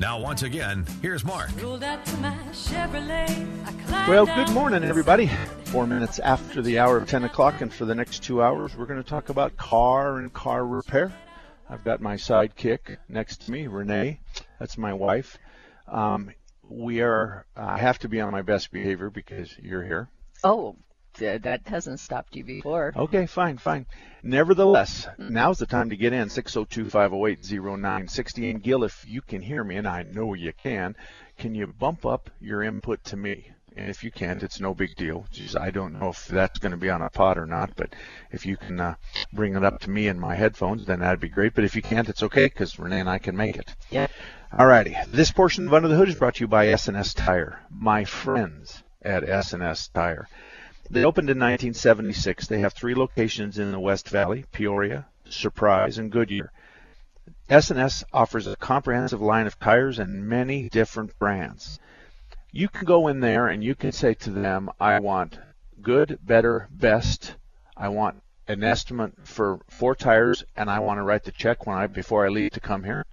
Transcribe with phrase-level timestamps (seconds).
[0.00, 1.50] Now, once again, here's Mark.
[4.06, 5.28] Well, good morning, everybody.
[5.64, 8.86] Four minutes after the hour of 10 o'clock, and for the next two hours, we're
[8.86, 11.12] going to talk about car and car repair.
[11.68, 14.20] I've got my sidekick next to me, Renee.
[14.60, 15.36] That's my wife.
[15.88, 16.30] Um,
[16.68, 20.08] we are, I have to be on my best behavior because you're here.
[20.44, 20.76] Oh,
[21.18, 22.92] that hasn't stopped you before.
[22.96, 23.86] Okay, fine, fine.
[24.22, 25.32] Nevertheless, mm-hmm.
[25.32, 28.50] now's the time to get in 602 508 0960.
[28.50, 30.96] And Gil, if you can hear me, and I know you can,
[31.38, 33.52] can you bump up your input to me?
[33.76, 35.26] And if you can't, it's no big deal.
[35.30, 37.94] Just, I don't know if that's going to be on a pod or not, but
[38.32, 38.94] if you can uh,
[39.32, 41.54] bring it up to me in my headphones, then that'd be great.
[41.54, 43.76] But if you can't, it's okay because Renee and I can make it.
[43.90, 44.08] Yeah.
[44.52, 45.08] Alrighty.
[45.12, 47.60] This portion of Under the Hood is brought to you by S&S Tire.
[47.70, 50.26] My friends at S&S Tire.
[50.90, 52.46] They opened in 1976.
[52.46, 56.50] They have three locations in the West Valley: Peoria, Surprise, and Goodyear.
[57.50, 61.78] S&S offers a comprehensive line of tires and many different brands.
[62.52, 65.38] You can go in there and you can say to them, I want
[65.82, 67.34] good, better, best.
[67.76, 71.76] I want an estimate for four tires and I want to write the check when
[71.76, 73.04] I before I leave to come here.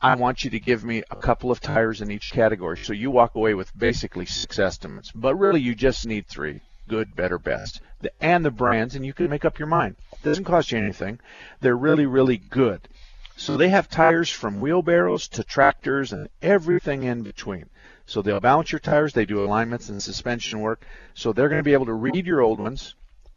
[0.00, 2.78] I want you to give me a couple of tires in each category.
[2.78, 7.14] So you walk away with basically six estimates, but really you just need three good,
[7.16, 7.80] better, best,
[8.20, 9.96] and the brands, and you can make up your mind.
[10.12, 11.20] It doesn't cost you anything.
[11.60, 12.88] They're really, really good.
[13.36, 17.68] So they have tires from wheelbarrows to tractors and everything in between.
[18.06, 20.84] So they'll balance your tires, they do alignments and suspension work.
[21.14, 22.94] So they're going to be able to read your old ones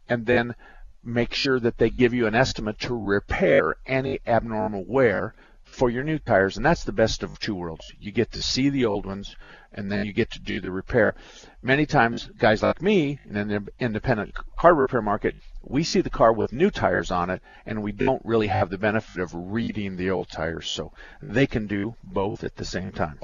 [0.08, 0.54] and then
[1.02, 5.34] make sure that they give you an estimate to repair any abnormal wear
[5.78, 6.56] for your new tires.
[6.56, 7.92] And that's the best of two worlds.
[8.00, 9.36] You get to see the old ones
[9.72, 11.14] and then you get to do the repair.
[11.62, 16.32] Many times, guys like me in the independent car repair market, we see the car
[16.32, 20.10] with new tires on it, and we don't really have the benefit of reading the
[20.10, 20.68] old tires.
[20.68, 23.20] So they can do both at the same time.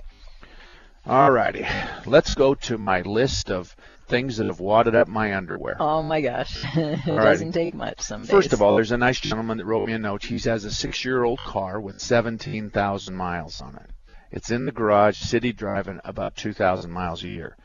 [1.06, 1.66] Alrighty,
[2.06, 3.74] let's go to my list of
[4.06, 5.76] things that have wadded up my underwear.
[5.80, 8.30] Oh my gosh, it doesn't take much some days.
[8.30, 10.24] First of all, there's a nice gentleman that wrote me a note.
[10.24, 13.90] He has a six-year-old car with 17,000 miles on it.
[14.30, 17.56] It's in the garage, city driving about 2,000 miles a year.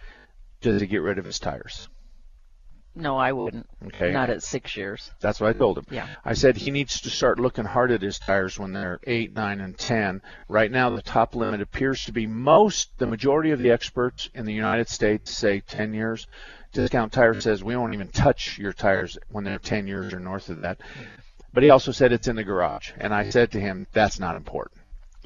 [0.62, 1.90] Does he get rid of his tires?
[3.00, 3.68] No, I wouldn't.
[3.88, 4.12] Okay.
[4.12, 5.12] Not at six years.
[5.22, 5.86] That's what I told him.
[5.90, 6.08] Yeah.
[6.26, 9.62] I said he needs to start looking hard at his tires when they're eight, nine,
[9.62, 10.22] and ten.
[10.48, 14.46] Right now, the top limit appears to be most, the majority of the experts in
[14.46, 16.28] the United States say 10 years.
[16.72, 20.50] Discount Tire says we won't even touch your tires when they're 10 years or north
[20.50, 20.80] of that.
[21.54, 24.36] But he also said it's in the garage, and I said to him that's not
[24.36, 24.82] important.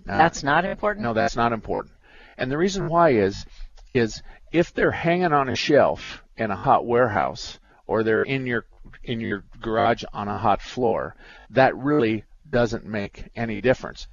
[0.07, 1.03] Uh, that's not important.
[1.03, 1.93] No, that's not important.
[2.37, 3.45] And the reason why is
[3.93, 8.65] is if they're hanging on a shelf in a hot warehouse or they're in your
[9.03, 11.15] in your garage on a hot floor,
[11.49, 14.07] that really doesn't make any difference.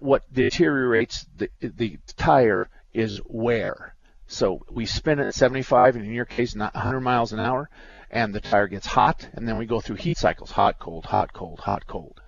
[0.00, 3.94] What deteriorates the the tire is wear.
[4.26, 7.68] So we spin it at 75, and in your case, not 100 miles an hour,
[8.12, 11.32] and the tire gets hot, and then we go through heat cycles: hot, cold, hot,
[11.32, 12.20] cold, hot, cold.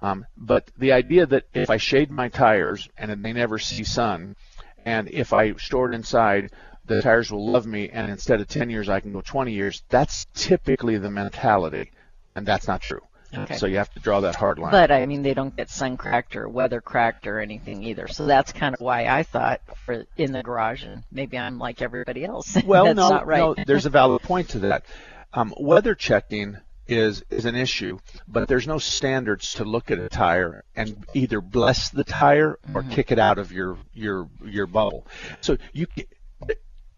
[0.00, 4.34] Um, but the idea that if I shade my tires and they never see sun,
[4.84, 6.50] and if I store it inside,
[6.86, 9.82] the tires will love me, and instead of 10 years, I can go 20 years.
[9.88, 11.90] That's typically the mentality,
[12.34, 13.00] and that's not true.
[13.34, 13.56] Okay.
[13.56, 14.72] So you have to draw that hard line.
[14.72, 18.06] But I mean, they don't get sun cracked or weather cracked or anything either.
[18.08, 21.80] So that's kind of why I thought for in the garage, and maybe I'm like
[21.80, 22.56] everybody else.
[22.66, 23.38] Well, no, right.
[23.38, 24.84] no, there's a valid point to that.
[25.34, 27.98] Um, weather checking is is an issue,
[28.28, 32.82] but there's no standards to look at a tire and either bless the tire or
[32.82, 32.90] mm-hmm.
[32.90, 35.06] kick it out of your your your bubble.
[35.40, 35.86] So you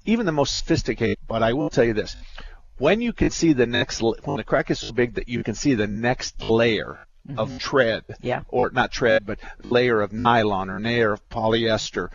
[0.05, 2.17] even the most sophisticated, but I will tell you this:
[2.79, 5.55] when you can see the next when the crack is so big that you can
[5.55, 7.39] see the next layer mm-hmm.
[7.39, 8.43] of tread, yeah.
[8.49, 12.09] or not tread, but layer of nylon or layer of polyester,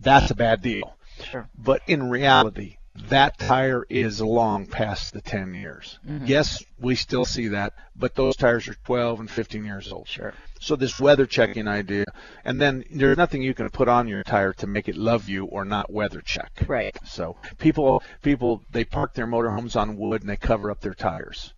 [0.00, 0.96] that's a bad deal.
[1.30, 1.48] Sure.
[1.58, 2.76] But in reality,
[3.08, 5.98] that tire is long past the 10 years.
[6.24, 10.08] Yes, we still see that, but those tires are 12 and 15 years old.
[10.08, 10.34] Sure.
[10.60, 12.04] So this weather checking idea,
[12.44, 15.44] and then there's nothing you can put on your tire to make it love you
[15.44, 16.50] or not weather check.
[16.66, 16.96] Right.
[17.04, 21.54] So people, people, they park their motorhomes on wood and they cover up their tires.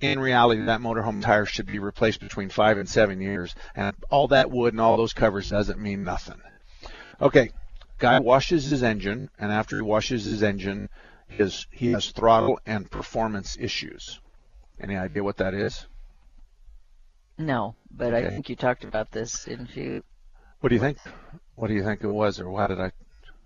[0.00, 4.28] In reality, that motorhome tire should be replaced between five and seven years, and all
[4.28, 6.40] that wood and all those covers doesn't mean nothing.
[7.20, 7.50] Okay,
[7.98, 10.90] guy washes his engine, and after he washes his engine,
[11.28, 14.20] his he has throttle and performance issues.
[14.78, 15.86] Any idea what that is?
[17.38, 20.02] No, but I think you talked about this in you.
[20.60, 20.98] What do you think?
[21.54, 22.92] What do you think it was, or why did I?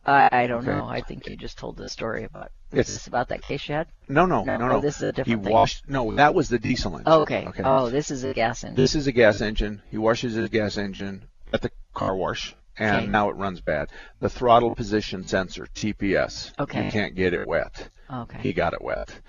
[0.07, 0.71] I, I don't Okay.
[0.79, 0.87] know.
[0.87, 2.51] I think you just told the story about.
[2.73, 3.89] It's- Is this about that case you had?
[4.09, 4.81] No, no, No, no, oh, no.
[4.81, 5.53] this is a different he thing.
[5.53, 5.89] washed.
[5.89, 7.13] No, that was the diesel engine.
[7.13, 7.47] Okay.
[7.49, 7.63] Okay.
[7.65, 8.77] Oh, this is a gas engine.
[8.77, 9.83] This is a gas engine.
[9.91, 13.07] He washes his gas engine at the car wash, and Okay.
[13.09, 13.91] now it runs bad.
[14.21, 16.53] The throttle position sensor, TPS.
[16.59, 16.87] Okay.
[16.87, 17.89] You can't get it wet.
[18.11, 18.39] okay.
[18.39, 19.21] He got it wet.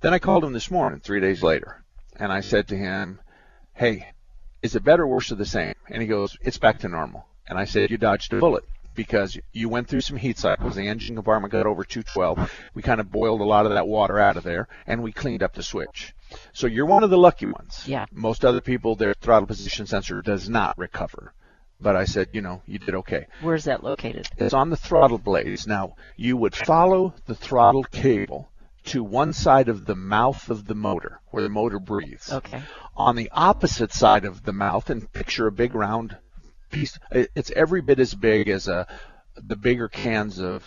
[0.00, 1.82] Then I called him this morning, three days later,
[2.16, 3.20] and I said to him,
[3.74, 4.12] "Hey,
[4.62, 7.26] is it better, or worse, or the same?" And he goes, "It's back to normal."
[7.48, 10.86] And I said, "You dodged a bullet." Because you went through some heat cycles, the
[10.86, 12.52] engine compartment got over 212.
[12.74, 15.42] We kind of boiled a lot of that water out of there, and we cleaned
[15.42, 16.14] up the switch.
[16.52, 17.82] So you're one of the lucky ones.
[17.88, 18.06] Yeah.
[18.12, 21.32] Most other people, their throttle position sensor does not recover.
[21.80, 23.26] But I said, you know, you did okay.
[23.40, 24.28] Where's that located?
[24.38, 25.66] It's on the throttle blades.
[25.66, 28.48] Now, you would follow the throttle cable
[28.84, 32.32] to one side of the mouth of the motor, where the motor breathes.
[32.32, 32.62] Okay.
[32.96, 36.16] On the opposite side of the mouth, and picture a big round
[36.70, 36.98] piece.
[37.10, 38.86] It's every bit as big as a
[39.36, 40.64] the bigger cans of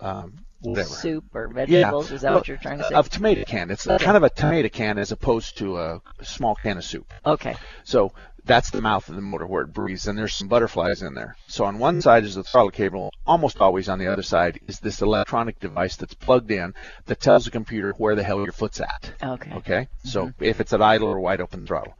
[0.00, 0.88] um, whatever.
[0.88, 2.10] Soup or vegetables?
[2.12, 2.94] Is that what you're trying to say?
[2.94, 3.70] Of tomato can.
[3.70, 4.04] It's Okay.
[4.04, 7.12] kind of a tomato can as opposed to a small can of soup.
[7.24, 7.56] Okay.
[7.84, 8.12] So
[8.50, 11.36] that's the mouth of the motor where it breathes, and there's some butterflies in there.
[11.46, 13.12] So on one side is the throttle cable.
[13.24, 16.74] Almost always on the other side is this electronic device that's plugged in
[17.06, 19.12] that tells the computer where the hell your foot's at.
[19.22, 19.52] Okay.
[19.54, 19.88] Okay.
[20.02, 21.94] So if it's at idle or wide open throttle.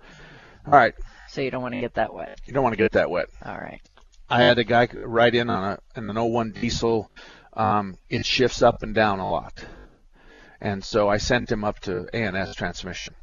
[0.67, 0.95] All right.
[1.29, 2.41] So you don't want to get that wet.
[2.45, 3.29] You don't want to get that wet.
[3.45, 3.81] All right.
[4.29, 7.11] I had a guy write in on a an 01 diesel.
[7.53, 9.65] Um, it shifts up and down a lot,
[10.61, 13.15] and so I sent him up to ANS transmission.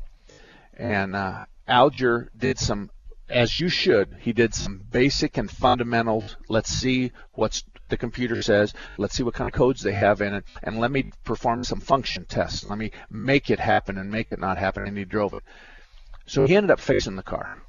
[0.73, 2.89] And uh, Alger did some,
[3.29, 4.17] as you should.
[4.21, 6.23] He did some basic and fundamental.
[6.49, 8.73] Let's see what the computer says.
[8.97, 11.79] Let's see what kind of codes they have in it, and let me perform some
[11.79, 12.65] function tests.
[12.69, 14.87] Let me make it happen and make it not happen.
[14.87, 15.43] And he drove it.
[16.25, 17.61] So he ended up fixing the car.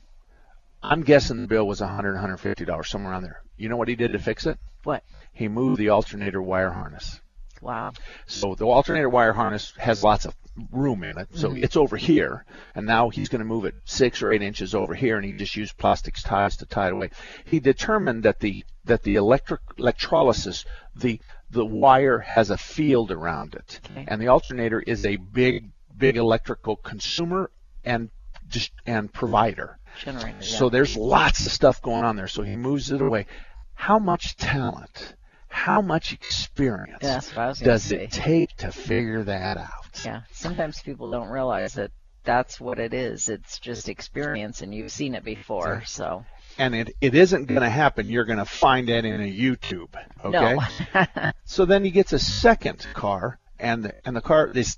[0.82, 3.42] I'm guessing the bill was 100, 150 dollars somewhere around there.
[3.56, 4.58] You know what he did to fix it?
[4.84, 5.02] What?
[5.32, 7.20] He moved the alternator wire harness.
[7.60, 7.92] Wow.
[8.26, 10.34] So the alternator wire harness has lots of
[10.72, 11.28] room in it.
[11.34, 11.62] So mm-hmm.
[11.64, 12.44] it's over here,
[12.74, 15.32] and now he's going to move it six or eight inches over here, and he
[15.32, 17.10] just used plastic ties to tie it away.
[17.44, 20.64] He determined that the that the electric electrolysis,
[20.96, 21.20] the
[21.50, 24.04] the wire has a field around it, Okay.
[24.08, 27.50] and the alternator is a big big electrical consumer
[27.84, 28.10] and
[28.48, 29.78] just and provider.
[30.00, 30.38] Generator.
[30.40, 30.46] Yeah.
[30.46, 32.28] So there's lots of stuff going on there.
[32.28, 33.26] So he moves it away.
[33.74, 35.14] How much talent,
[35.58, 38.04] how much experience Yeah, that's what I was gonna does say.
[38.04, 40.04] it take to figure that out?
[40.04, 40.22] Yeah.
[40.32, 41.90] Sometimes people don't realize that
[42.24, 43.28] that's what it is.
[43.28, 45.82] It's just experience, and you've seen it before.
[45.86, 46.24] So.
[46.58, 48.08] And it, it isn't going to happen.
[48.08, 49.88] You're going to find it in a YouTube.
[50.24, 50.56] Okay.
[50.94, 51.32] No.
[51.44, 54.76] So then he gets a second car, and the, and the car, this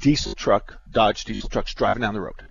[0.00, 2.42] diesel truck, Dodge diesel truck's driving down the road,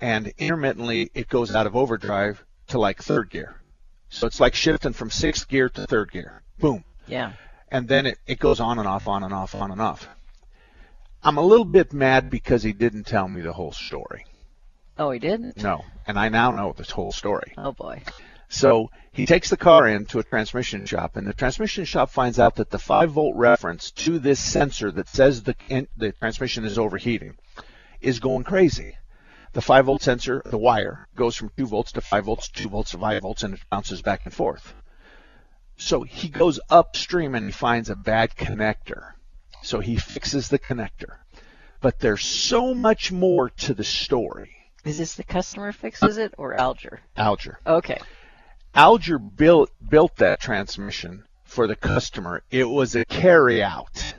[0.00, 3.60] and intermittently it goes out of overdrive to like third gear.
[4.08, 6.42] So it's like shifting from sixth gear to third gear.
[6.58, 6.84] Boom.
[7.06, 7.32] Yeah.
[7.70, 10.08] and then it, it goes on and off, on and off, on and off.
[11.22, 14.26] I'm a little bit mad because he didn't tell me the whole story.
[14.98, 15.62] Oh, he didn't.
[15.62, 17.54] No, and I now know this whole story.
[17.56, 18.02] Oh boy.
[18.48, 22.56] So he takes the car into a transmission shop, and the transmission shop finds out
[22.56, 25.56] that the 5 volt reference to this sensor that says the
[25.96, 27.36] the transmission is overheating
[28.00, 28.96] is going crazy.
[29.54, 32.90] The 5 volt sensor, the wire, goes from 2 volts to 5 volts, 2 volts
[32.90, 34.74] to 5 volts, and it bounces back and forth.
[35.76, 39.12] So he goes upstream and he finds a bad connector.
[39.62, 41.18] So he fixes the connector.
[41.80, 44.54] But there's so much more to the story.
[44.84, 47.00] Is this the customer fixes it or Alger?
[47.16, 47.58] Alger.
[47.66, 48.00] Okay.
[48.74, 52.42] Alger built built that transmission for the customer.
[52.50, 54.14] It was a carry out.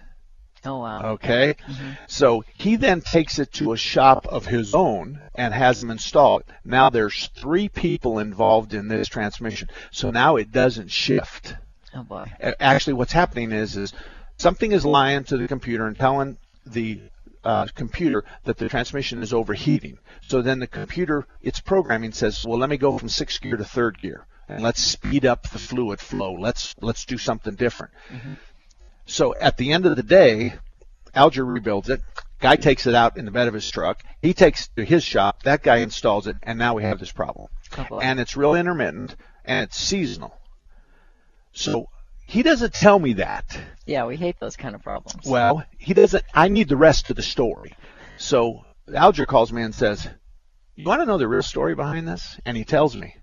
[0.65, 1.13] Oh wow.
[1.13, 1.55] Okay?
[2.07, 6.43] So he then takes it to a shop of his own and has them installed.
[6.63, 9.69] Now there's three people involved in this transmission.
[9.91, 11.55] So now it doesn't shift.
[11.93, 12.31] Oh boy.
[12.59, 13.93] Actually what's happening is is
[14.37, 16.99] something is lying to the computer and telling the
[17.43, 19.99] uh, computer that the transmission is overheating.
[20.27, 23.63] So then the computer, its programming says, well, let me go from sixth gear to
[23.63, 26.33] third gear and let's speed up the fluid flow.
[26.33, 27.93] Let's let's do something different.
[29.05, 30.55] So at the end of the day,
[31.13, 32.01] Alger rebuilds it.
[32.39, 34.03] Guy takes it out in the bed of his truck.
[34.21, 35.43] He takes it to his shop.
[35.43, 37.47] That guy installs it, and now we have this problem.
[37.89, 40.35] Oh, and it's real intermittent and it's seasonal.
[41.53, 41.89] So
[42.25, 43.57] he doesn't tell me that.
[43.85, 45.27] Yeah, we hate those kind of problems.
[45.27, 46.23] Well, he doesn't.
[46.33, 47.73] I need the rest of the story.
[48.17, 50.07] So Alger calls me and says,
[50.75, 53.15] "You want to know the real story behind this?" And he tells me.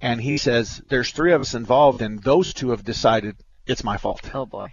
[0.00, 3.36] And he says, "There's three of us involved, and those two have decided
[3.70, 4.72] it's my fault." Oh boy.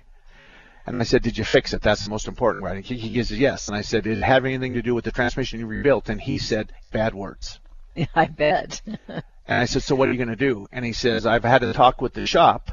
[0.86, 1.82] And I said, "Did you fix it?
[1.82, 2.78] That's the most important." Right?
[2.78, 5.04] And he, he says, "Yes." And I said, "Did it have anything to do with
[5.04, 7.60] the transmission you rebuilt?" And he said, "Bad words."
[7.94, 8.82] Yeah, I bet.
[9.50, 11.64] And I said, "So what are you going to do?" And he says, "I've had
[11.64, 12.72] a talk with the shop,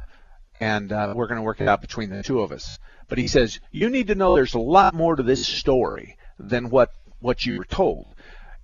[0.59, 3.29] and uh, we're going to work it out between the two of us." But he
[3.29, 6.91] says, "You need to know there's a lot more to this story than what
[7.21, 8.13] what you were told."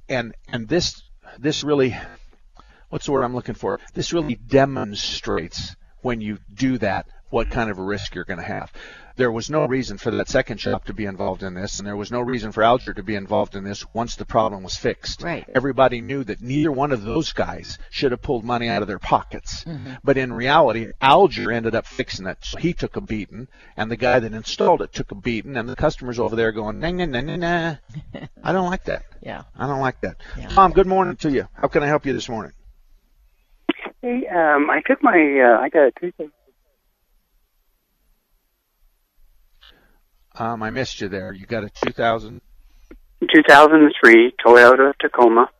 [0.09, 1.03] And and this
[1.39, 1.97] this really,
[2.89, 3.79] what's the word I'm looking for?
[3.95, 8.45] This really demonstrates when you do that what kind of a risk you're going to
[8.45, 8.73] have.
[9.17, 11.97] There was no reason for that second shop to be involved in this, and there
[11.97, 15.23] was no reason for Alger to be involved in this once the problem was fixed.
[15.23, 15.45] Right.
[15.55, 18.99] Everybody knew that neither one of those guys should have pulled money out of their
[18.99, 19.65] pockets.
[20.03, 22.39] But in reality, Alger ended up fixing it.
[22.43, 25.69] So he took a beating, and the guy that installed it took a beating, and
[25.69, 27.77] the customers over there going, nah, nah, nah, nah, nah.
[28.43, 29.03] I don't like that.
[29.21, 29.43] yeah.
[29.55, 30.17] I don't like that.
[30.39, 30.49] Yeah.
[30.49, 31.47] Tom, good morning to you.
[31.53, 32.53] How can I help you this morning?
[34.01, 36.13] Hey, um, I took my, uh, I got a two
[40.41, 41.35] Um, I missed you there.
[41.35, 42.41] You got a 2000.
[43.21, 45.51] 2003 Toyota Tacoma.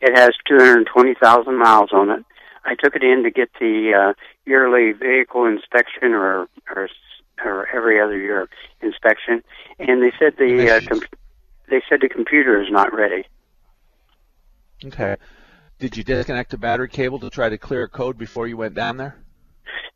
[0.00, 2.24] It has 220,000 miles on it.
[2.64, 4.12] I took it in to get the uh,
[4.46, 6.88] yearly vehicle inspection or, or
[7.44, 8.48] or every other year
[8.82, 9.42] inspection,
[9.78, 11.00] and they said the uh, com-
[11.68, 13.24] they said the computer is not ready.
[14.84, 15.16] Okay.
[15.78, 18.74] Did you disconnect the battery cable to try to clear a code before you went
[18.74, 19.16] down there?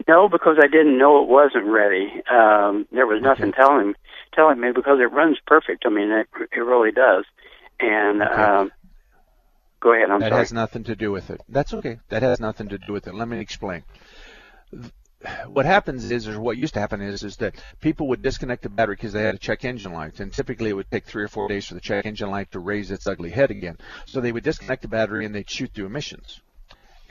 [0.09, 2.07] No, because I didn't know it wasn't ready.
[2.31, 3.95] Um, there was nothing telling
[4.35, 5.85] telling me because it runs perfect.
[5.87, 7.25] I mean, it it really does.
[7.81, 8.33] And Okay.
[8.33, 8.73] um,
[9.81, 10.11] go ahead.
[10.11, 10.40] I'm that sorry.
[10.40, 11.40] has nothing to do with it.
[11.49, 11.99] That's okay.
[12.09, 13.14] That has nothing to do with it.
[13.14, 13.85] Let me explain.
[15.47, 18.69] What happens is, or what used to happen is, is that people would disconnect the
[18.69, 21.28] battery because they had a check engine light, and typically it would take three or
[21.28, 23.78] four days for the check engine light to raise its ugly head again.
[24.04, 26.43] So they would disconnect the battery and they'd shoot through emissions,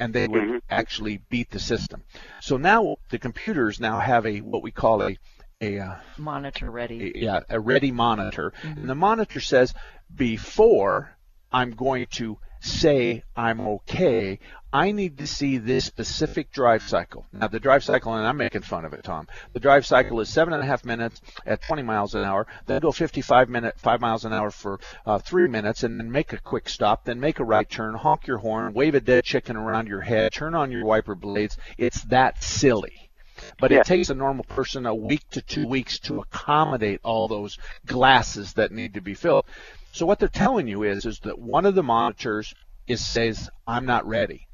[0.04, 0.62] and they would Mhm.
[0.70, 2.04] actually beat the system.
[2.42, 5.18] So now the computers now have a what we call a
[5.62, 7.14] a uh, Monitor ready.
[7.16, 8.52] yeah, a ready monitor.
[8.64, 9.74] And the monitor says,
[10.14, 11.16] before
[11.54, 14.40] I'm going to say I'm okay,
[14.72, 17.28] I need to see this specific drive cycle.
[17.32, 19.28] Now, the drive cycle, and I'm making fun of it, Tom.
[19.54, 22.82] The drive cycle is seven and a half minutes at 20 miles an hour, then
[22.82, 26.40] go 55 minute, five miles an hour for uh, three minutes, and then make a
[26.40, 29.88] quick stop, then make a right turn, honk your horn, wave a dead chicken around
[29.88, 31.58] your head, turn on your wiper blades.
[31.78, 33.10] It's that silly.
[33.60, 33.80] But Yeah.
[33.82, 38.54] it takes a normal person a week to two weeks to accommodate all those glasses
[38.54, 39.46] that need to be filled.
[39.94, 42.56] So what they're telling you is is that one of the monitors
[42.88, 44.48] is says I'm not ready.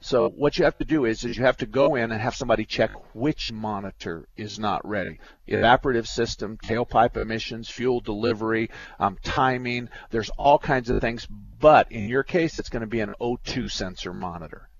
[0.00, 2.34] So what you have to do is is you have to go in and have
[2.34, 5.20] somebody check which monitor is not ready.
[5.46, 8.68] Evaporative system, tailpipe emissions, fuel delivery,
[8.98, 9.90] um, timing.
[10.10, 11.24] There's all kinds of things.
[11.60, 14.70] But in your case, it's going to be an O2 sensor monitor.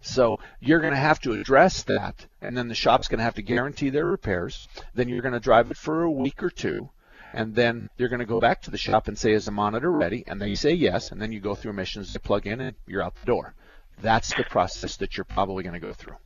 [0.00, 3.34] So you're going to have to address that, and then the shop's going to have
[3.34, 4.68] to guarantee their repairs.
[4.94, 6.88] Then you're going to drive it for a week or two,
[7.34, 9.90] and then you're going to go back to the shop and say, "Is the monitor
[9.90, 12.76] ready?" And they say yes, and then you go through emissions, they plug in, and
[12.86, 13.54] you're out the door.
[14.00, 16.16] That's the process that you're probably going to go through.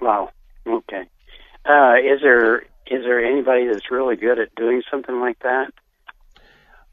[0.00, 0.30] Wow.
[0.66, 1.04] Okay.
[1.64, 5.72] Uh, is there is there anybody that's really good at doing something like that?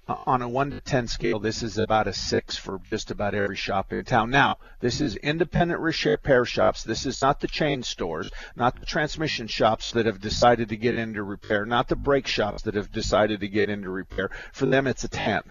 [0.05, 3.55] On a 1 to 10 scale, this is about a 6 for just about every
[3.55, 4.29] shop in town.
[4.31, 6.83] Now, this is independent repair shops.
[6.83, 10.95] This is not the chain stores, not the transmission shops that have decided to get
[10.95, 14.29] into repair, not the brake shops that have decided to get into repair.
[14.51, 15.43] For them, it's a 10.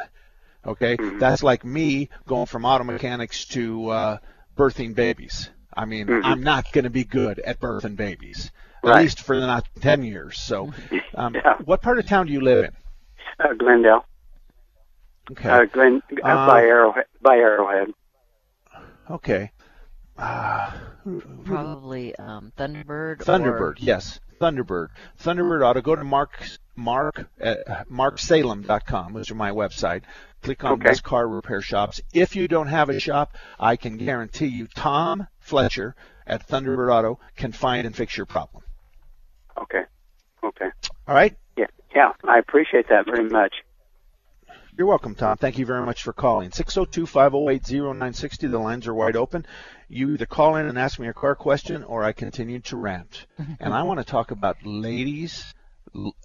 [0.66, 0.98] Okay?
[1.18, 4.18] That's like me going from auto mechanics to uh,
[4.54, 5.48] birthing babies.
[5.74, 8.50] I mean, I'm not going to be good at birthing babies,
[8.84, 9.00] at Right.
[9.00, 10.38] least for the not 10 years.
[10.38, 10.74] So,
[11.14, 11.56] um, Yeah.
[11.64, 12.72] what part of town do you live in?
[13.40, 14.04] Uh, Glendale.
[15.30, 15.48] Okay.
[15.48, 17.04] Uh, Glen uh, Uh, by Arrowhead.
[17.20, 17.88] By Arrowhead.
[19.10, 19.50] Okay.
[20.18, 20.70] Uh,
[21.44, 23.18] Probably um, Thunderbird.
[23.18, 24.20] Thunderbird, Or, yes.
[24.40, 24.88] Thunderbird.
[25.22, 27.54] Thunderbird ought to go to Mark Mark uh,
[27.90, 30.02] marksalem.com, which is my website.
[30.42, 30.84] Click on Okay.
[30.84, 32.00] best car repair shops.
[32.12, 35.94] If you don't have a shop, I can guarantee you Tom Fletcher
[36.26, 38.64] at Thunderbird Auto can find and fix your problem.
[39.60, 39.82] Okay.
[40.42, 40.68] Okay.
[41.06, 41.36] All right?
[41.56, 41.66] Yeah.
[41.94, 42.12] Yeah.
[42.24, 43.62] I appreciate that very much.
[44.76, 45.36] You're welcome, Tom.
[45.36, 46.48] Thank you very much for calling.
[46.50, 48.50] 602-508-0960.
[48.50, 49.44] The lines are wide open.
[49.88, 53.26] You either call in and ask me a car question or I continue to rant.
[53.60, 55.52] and I want to talk about ladies'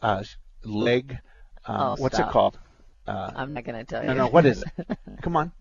[0.01, 0.23] uh,
[0.63, 1.17] leg
[1.65, 2.29] Um, Oh, what's stop.
[2.29, 2.57] it called?
[3.05, 4.07] Uh, I'm not going to tell you.
[4.07, 4.27] no, no.
[4.27, 4.97] What is it?
[5.21, 5.51] Come on.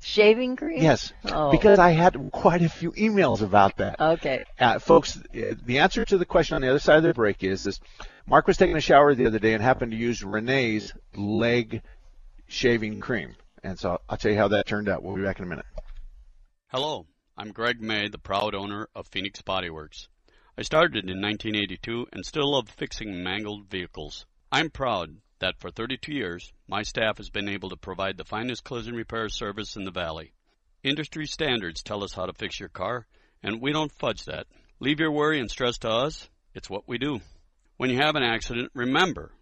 [0.00, 0.80] Shaving cream?
[0.80, 1.12] Yes.
[1.24, 1.50] Oh.
[1.50, 4.00] Because I had quite a few emails about that.
[4.00, 4.44] Okay.
[4.58, 7.42] Uh, folks, uh, the answer to the question on the other side of the break
[7.42, 7.80] is this.
[8.26, 11.82] Mark was taking a shower the other day and happened to use Renee's leg
[12.48, 13.36] shaving cream.
[13.62, 15.02] And so I'll tell you how that turned out.
[15.02, 15.66] We'll be back in a minute.
[16.68, 20.08] Hello, I'm Greg May, the proud owner of Phoenix Body Works.
[20.56, 24.26] I started in 1982 and still love fixing mangled vehicles.
[24.50, 28.64] I'm proud that for 32 years, my staff has been able to provide the finest
[28.64, 30.32] collision repair service in the valley.
[30.82, 33.06] Industry standards tell us how to fix your car,
[33.42, 34.46] and we don't fudge that.
[34.80, 36.28] Leave your worry and stress to us.
[36.54, 37.20] It's what we do.
[37.76, 39.32] When you have an accident, remember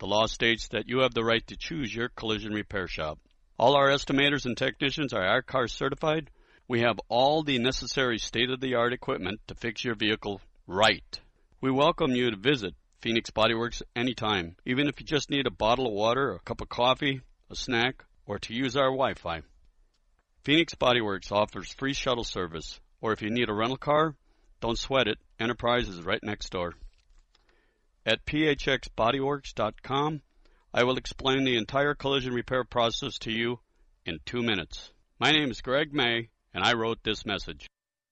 [0.00, 3.18] the law states that you have the right to choose your collision repair shop.
[3.58, 6.30] All our estimators and technicians are I-CAR certified.
[6.66, 11.20] We have all the necessary state of the art equipment to fix your vehicle right.
[11.60, 15.50] We welcome you to visit Phoenix Body Works anytime, even if you just need a
[15.50, 19.42] bottle of water, a cup of coffee, a snack, or to use our Wi Fi.
[20.44, 24.14] Phoenix Body Works offers free shuttle service, or if you need a rental car,
[24.62, 25.18] don't sweat it.
[25.38, 26.72] Enterprise is right next door.
[28.06, 30.22] At phxbodyworks.com,
[30.72, 33.60] I will explain the entire collision repair process to you
[34.06, 34.92] in two minutes.
[35.18, 37.66] My name is Greg May, and I wrote this message.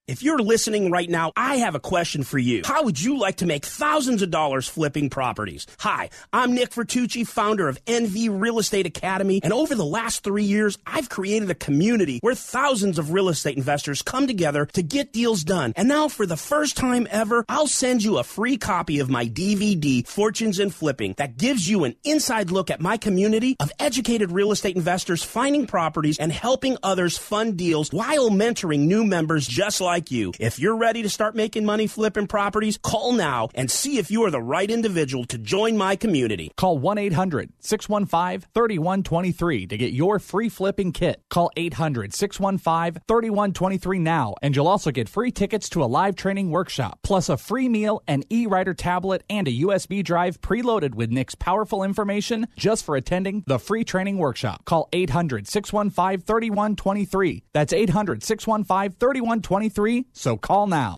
[0.08, 2.62] If you're listening right now, I have a question for you.
[2.64, 5.66] How would you like to make thousands of dollars flipping properties?
[5.80, 10.44] Hi, I'm Nick Vertucci, founder of NV Real Estate Academy, and over the last three
[10.44, 15.12] years, I've created a community where thousands of real estate investors come together to get
[15.12, 15.74] deals done.
[15.76, 19.26] And now, for the first time ever, I'll send you a free copy of my
[19.26, 24.32] DVD, Fortunes in Flipping, that gives you an inside look at my community of educated
[24.32, 29.82] real estate investors finding properties and helping others fund deals while mentoring new members just
[29.82, 30.32] like you.
[30.38, 34.24] If you're ready to start making money flipping properties, call now and see if you
[34.24, 36.52] are the right individual to join my community.
[36.56, 41.20] Call 1 800 615 3123 to get your free flipping kit.
[41.28, 46.50] Call 800 615 3123 now, and you'll also get free tickets to a live training
[46.50, 51.10] workshop, plus a free meal, an e writer tablet, and a USB drive preloaded with
[51.10, 54.64] Nick's powerful information just for attending the free training workshop.
[54.64, 57.44] Call 800 615 3123.
[57.52, 59.87] That's 800 615 3123.
[60.12, 60.96] So call now.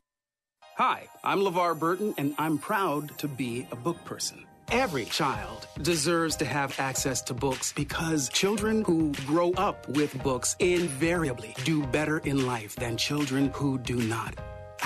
[0.76, 4.46] Hi, I'm LeVar Burton, and I'm proud to be a book person.
[4.70, 10.56] Every child deserves to have access to books because children who grow up with books
[10.58, 14.34] invariably do better in life than children who do not.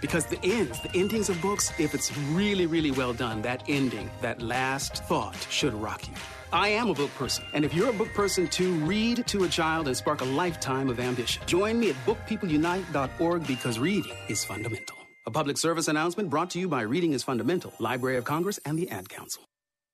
[0.00, 4.10] Because the ends, the endings of books, if it's really, really well done, that ending,
[4.20, 6.14] that last thought should rock you.
[6.52, 9.48] I am a book person, and if you're a book person too, read to a
[9.48, 11.42] child and spark a lifetime of ambition.
[11.46, 14.96] Join me at bookpeopleunite.org because reading is fundamental.
[15.26, 18.78] A public service announcement brought to you by Reading is Fundamental, Library of Congress, and
[18.78, 19.42] the Ad Council.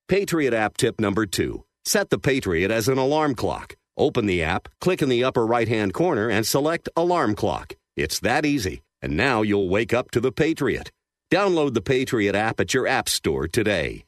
[0.07, 3.75] Patriot app tip number two set the Patriot as an alarm clock.
[3.97, 7.75] Open the app, click in the upper right hand corner, and select Alarm Clock.
[7.95, 8.81] It's that easy.
[9.03, 10.89] And now you'll wake up to the Patriot.
[11.29, 14.05] Download the Patriot app at your App Store today.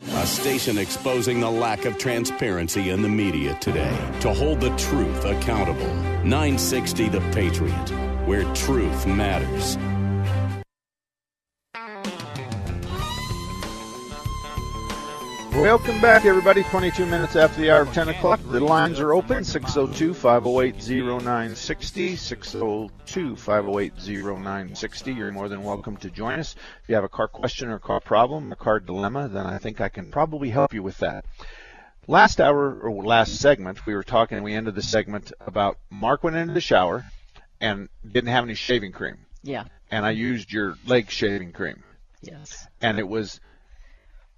[0.00, 5.24] A station exposing the lack of transparency in the media today to hold the truth
[5.24, 5.92] accountable.
[6.24, 7.90] 960 The Patriot,
[8.26, 9.76] where truth matters.
[15.54, 16.64] Welcome back, everybody.
[16.64, 18.40] 22 minutes after the hour of 10 o'clock.
[18.44, 22.16] The lines are open 602 508 0960.
[22.16, 25.12] 602 508 0960.
[25.12, 26.56] You're more than welcome to join us.
[26.82, 29.80] If you have a car question or car problem, a car dilemma, then I think
[29.80, 31.24] I can probably help you with that.
[32.08, 36.34] Last hour, or last segment, we were talking, we ended the segment about Mark went
[36.34, 37.04] into the shower
[37.60, 39.18] and didn't have any shaving cream.
[39.44, 39.66] Yeah.
[39.88, 41.84] And I used your leg shaving cream.
[42.22, 42.66] Yes.
[42.82, 43.38] And it was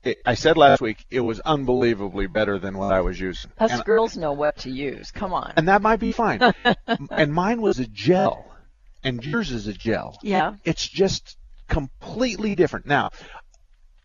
[0.07, 3.51] it, I said last week it was unbelievably better than what I was using.
[3.59, 5.11] Us and, girls know what to use.
[5.11, 5.53] Come on.
[5.57, 6.41] and that might be fine.
[7.11, 8.53] and mine was a gel,
[9.05, 10.19] and yours is a gel.
[10.23, 10.55] Yeah.
[10.65, 11.37] It's just
[11.69, 12.87] completely different.
[12.87, 13.11] Now,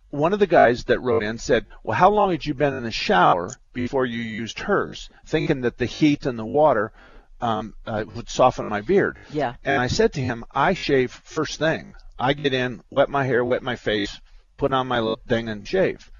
[0.09, 2.83] one of the guys that wrote in said, "Well, how long had you been in
[2.83, 6.91] the shower before you used hers?" Thinking that the heat and the water
[7.39, 9.17] um, uh, would soften my beard.
[9.31, 9.55] Yeah.
[9.63, 11.93] And I said to him, "I shave first thing.
[12.19, 14.19] I get in, wet my hair, wet my face."
[14.61, 16.11] Put on my little thing and shave.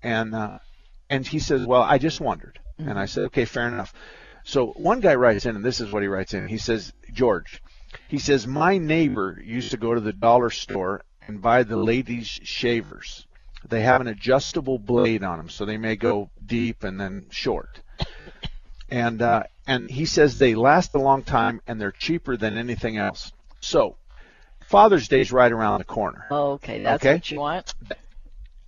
[0.00, 0.58] And uh,
[1.10, 2.60] and he says, well, I just wondered.
[2.78, 3.92] And I said, okay, fair enough.
[4.44, 6.46] So one guy writes in, and this is what he writes in.
[6.46, 7.60] He says, George,
[8.06, 12.28] he says, my neighbor used to go to the dollar store and buy the ladies'
[12.28, 13.26] shavers.
[13.68, 17.80] They have an adjustable blade on them, so they may go deep and then short.
[18.88, 22.96] And uh, and he says they last a long time and they're cheaper than anything
[22.98, 23.32] else.
[23.60, 23.96] So
[24.70, 26.26] Father's Day's right around the corner.
[26.30, 27.14] Okay, that's Okay.
[27.14, 27.74] what you want.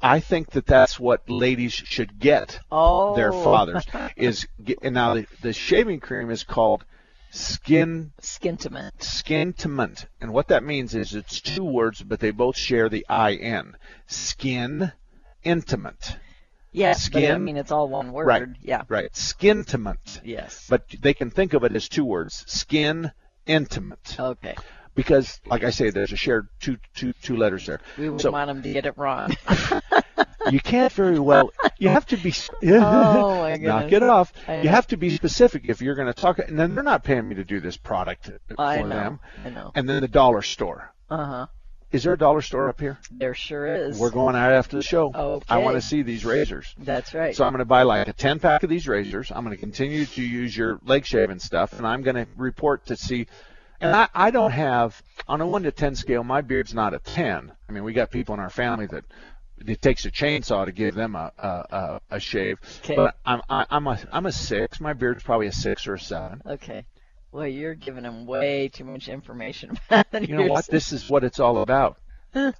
[0.00, 3.14] I think that that's what ladies should get Oh.
[3.14, 3.86] their fathers
[4.16, 4.48] is
[4.82, 6.84] and now the, the shaving cream is called
[7.30, 8.98] skin Skintimate.
[8.98, 13.76] skintimate and what that means is it's two words but they both share the in
[14.08, 14.90] skin
[15.44, 16.16] intimate
[16.72, 18.26] Yes, but I mean it's all one word.
[18.26, 18.82] right Yeah.
[18.88, 20.66] right skintimate Yes.
[20.68, 23.12] but they can think of it as two words skin
[23.46, 24.56] intimate Okay.
[24.94, 28.30] Because like I say there's a shared two two two letters there We would so
[28.30, 29.34] want them to get it wrong.
[30.50, 31.52] you can't very well.
[31.78, 32.32] You have to be.
[32.64, 34.32] Oh, my Knock it off.
[34.48, 36.38] You have to be specific if you're going to talk.
[36.38, 38.88] And then they're not paying me to do this product for I know.
[38.88, 39.20] them.
[39.44, 39.72] I know.
[39.74, 40.92] And then the dollar store.
[41.10, 41.46] Uh huh.
[41.92, 42.98] Is there a dollar store up here?
[43.10, 43.98] There sure is.
[43.98, 45.12] We're going out after the show.
[45.14, 45.44] Okay.
[45.50, 46.74] I want to see these razors.
[46.78, 47.36] That's right.
[47.36, 49.30] So I'm going to buy like a 10 pack of these razors.
[49.30, 52.86] I'm going to continue to use your leg shaving stuff, and I'm going to report
[52.86, 53.26] to see.
[53.82, 56.24] And I, I don't have on a one to 10 scale.
[56.24, 57.52] My beard's not a 10.
[57.68, 59.04] I mean, we got people in our family that
[59.66, 62.58] it takes a chainsaw to give them a a, a, a shave.
[62.84, 62.96] Okay.
[62.96, 64.80] But I'm I, I'm a I'm a six.
[64.80, 66.42] My beard's probably a six or a seven.
[66.46, 66.84] Okay.
[67.30, 70.28] Well, you're giving them way too much information about it.
[70.28, 70.66] You know what?
[70.66, 71.98] This is what it's all about.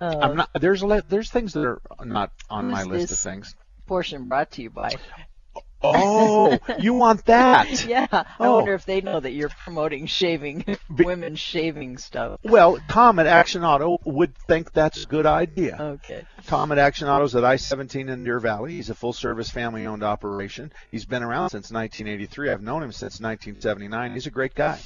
[0.00, 0.48] Uh, I'm not.
[0.58, 3.54] There's there's things that are not on my list of things.
[3.86, 4.94] portion brought to you by.
[5.82, 7.84] Oh, you want that?
[7.86, 8.06] yeah.
[8.10, 8.56] I Oh.
[8.56, 12.38] wonder if they know that you're promoting shaving, women shaving stuff.
[12.42, 15.76] Well, Tom at Action Auto would think that's a good idea.
[15.80, 16.24] Okay.
[16.46, 18.72] Tom at Action Auto's at I-17 in Deer Valley.
[18.72, 20.72] He's a full-service family-owned operation.
[20.90, 22.50] He's been around since 1983.
[22.50, 24.12] I've known him since 1979.
[24.12, 24.78] He's a great guy.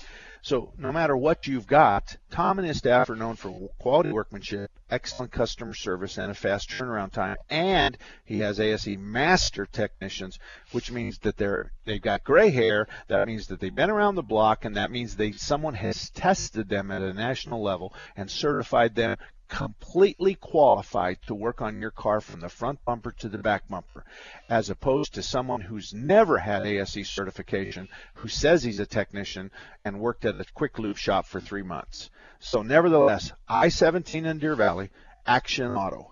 [0.44, 4.70] So no matter what you've got, Tom and his staff are known for quality workmanship,
[4.90, 7.38] excellent customer service, and a fast turnaround time.
[7.48, 10.38] And he has ASE master technicians,
[10.70, 12.88] which means that they're they've got gray hair.
[13.08, 16.68] That means that they've been around the block, and that means they someone has tested
[16.68, 19.16] them at a national level and certified them
[19.54, 24.04] completely qualified to work on your car from the front bumper to the back bumper,
[24.48, 29.52] as opposed to someone who's never had ASE certification, who says he's a technician
[29.84, 32.10] and worked at a quick lube shop for three months.
[32.40, 34.90] So, nevertheless, I-17 in Deer Valley,
[35.24, 36.10] Action Auto.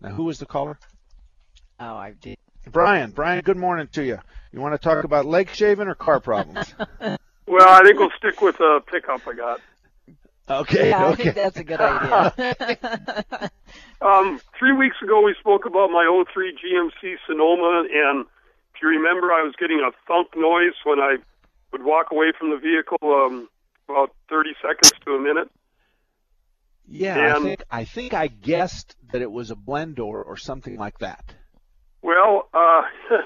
[0.00, 0.76] Now, who was the caller?
[1.78, 2.38] Oh, I did.
[2.72, 3.12] Brian.
[3.12, 4.18] Brian, good morning to you.
[4.50, 6.74] You want to talk about leg shaving or car problems?
[7.50, 9.60] Well, I think we'll stick with a pickup I got.
[10.50, 10.90] Okay.
[10.90, 13.50] Yeah, I think that's a good idea.
[14.02, 18.24] Um, three weeks ago, we spoke about my 03 GMC Sonoma, and
[18.74, 21.16] if you remember, I was getting a thunk noise when I
[21.70, 23.48] would walk away from the vehicle um,
[23.90, 25.50] about 30 seconds to a minute.
[26.88, 30.76] Yeah, I think I think I guessed that it was a blend door or something
[30.76, 31.34] like that.
[32.02, 32.82] Well, uh,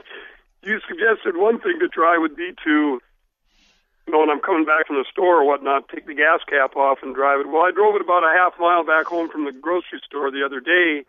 [0.64, 3.00] you suggested one thing to try would be to,
[4.06, 6.76] you know, when I'm coming back from the store or whatnot, take the gas cap
[6.76, 7.48] off and drive it.
[7.48, 10.44] Well, I drove it about a half mile back home from the grocery store the
[10.44, 11.04] other day,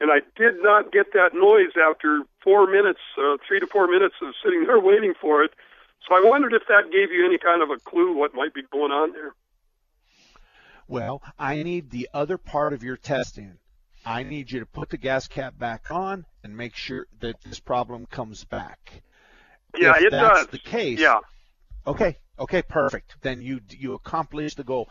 [0.00, 4.16] and I did not get that noise after four minutes, uh, three to four minutes
[4.20, 5.52] of sitting there waiting for it.
[6.08, 8.62] So I wondered if that gave you any kind of a clue what might be
[8.72, 9.34] going on there.
[10.88, 13.58] Well, I need the other part of your testing.
[14.04, 17.60] I need you to put the gas cap back on and make sure that this
[17.60, 19.02] problem comes back.
[19.78, 20.46] Yeah, if it that's does.
[20.48, 20.98] the case.
[20.98, 21.20] Yeah.
[21.86, 22.18] Okay.
[22.38, 22.62] Okay.
[22.62, 23.16] Perfect.
[23.22, 24.88] Then you you accomplish the goal.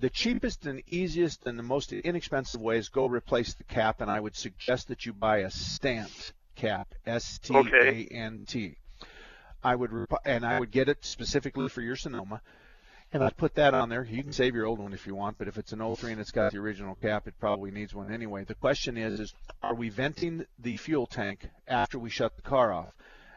[0.00, 4.10] The cheapest and easiest and the most inexpensive way is go replace the cap, and
[4.10, 8.76] I would suggest that you buy a Stant cap, S T A N T.
[9.62, 12.42] I would rep- and I would get it specifically for your Sonoma,
[13.12, 14.02] and I'd put that on there.
[14.02, 16.12] You can save your old one if you want, but if it's an old 03
[16.12, 18.44] and it's got the original cap, it probably needs one anyway.
[18.44, 22.72] The question is, is are we venting the fuel tank after we shut the car
[22.72, 22.92] off?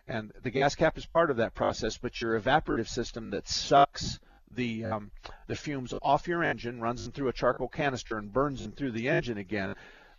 [0.07, 4.19] And the gas cap is part of that process, but your evaporative system that sucks
[4.51, 5.11] the um,
[5.47, 8.91] the fumes off your engine, runs them through a charcoal canister, and burns them through
[8.91, 9.75] the engine again.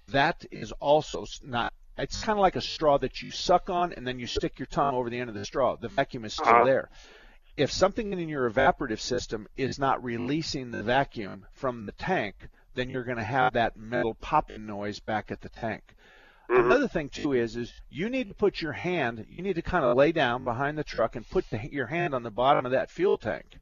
[0.09, 1.73] That is also not.
[1.99, 4.67] It's kind of like a straw that you suck on, and then you stick your
[4.67, 5.77] tongue over the end of the straw.
[5.77, 6.65] The vacuum is still Uh-huh.
[6.65, 6.91] there.
[7.57, 12.35] If something in your evaporative system is not releasing the vacuum from the tank,
[12.75, 15.95] then you're going to have that metal popping noise back at the tank.
[16.51, 16.67] Mm-hmm.
[16.67, 19.85] Another thing too is is you need to put your hand, you need to kind
[19.85, 22.73] of lay down behind the truck and put the, your hand on the bottom of
[22.73, 23.59] that fuel tank,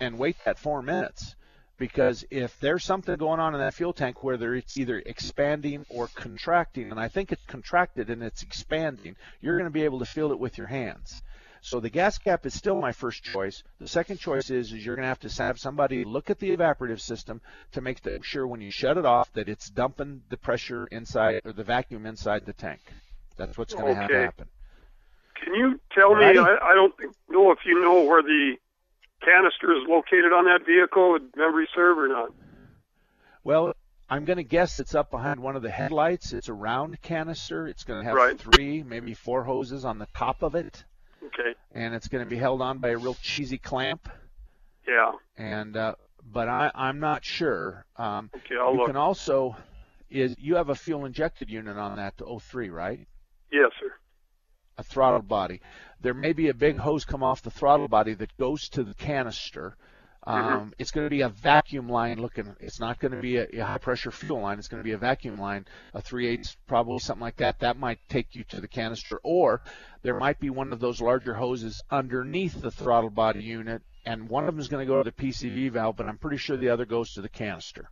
[0.00, 1.36] and wait that four minutes.
[1.78, 5.86] Because if there's something going on in that fuel tank where there it's either expanding
[5.88, 10.00] or contracting, and I think it's contracted and it's expanding, you're going to be able
[10.00, 11.22] to feel it with your hands.
[11.60, 13.62] So the gas cap is still my first choice.
[13.80, 16.56] The second choice is, is you're going to have to have somebody look at the
[16.56, 17.40] evaporative system
[17.72, 21.52] to make sure when you shut it off that it's dumping the pressure inside or
[21.52, 22.80] the vacuum inside the tank.
[23.36, 24.24] That's what's going to have to Okay.
[24.24, 24.48] happen.
[25.44, 26.24] Can you tell me?
[26.24, 26.30] I,
[26.62, 28.56] I don't think- know if you know where the
[29.24, 31.12] canister is located on that vehicle.
[31.12, 32.32] Would memory serve or not?
[33.44, 33.72] Well,
[34.10, 36.32] I'm going to guess it's up behind one of the headlights.
[36.32, 37.66] It's a round canister.
[37.68, 38.38] It's going to have Right.
[38.38, 40.84] three, maybe four hoses on the top of it,
[41.26, 41.54] Okay.
[41.72, 44.08] and it's going to be held on by a real cheesy clamp.
[44.86, 45.12] Yeah.
[45.36, 47.84] And uh, but I, I'm not sure.
[47.96, 48.86] Um, Okay, I'll you look.
[48.86, 49.56] can also
[50.10, 53.06] is you have a fuel injected unit on that to 03, right?
[53.52, 53.92] Yes, sir.
[54.78, 55.60] a throttle body.
[56.00, 58.94] There may be a big hose come off the throttle body that goes to the
[58.94, 59.76] canister.
[60.28, 62.54] Um, It's going to be a vacuum line looking.
[62.60, 64.58] It's not going to be a, a high pressure fuel line.
[64.58, 67.60] It's going to be a vacuum line, a 3 8 probably something like that.
[67.60, 69.62] That might take you to the canister, or
[70.02, 74.44] there might be one of those larger hoses underneath the throttle body unit, and one
[74.44, 76.68] of them is going to go to the PCV valve, but I'm pretty sure the
[76.68, 77.88] other goes to the canister.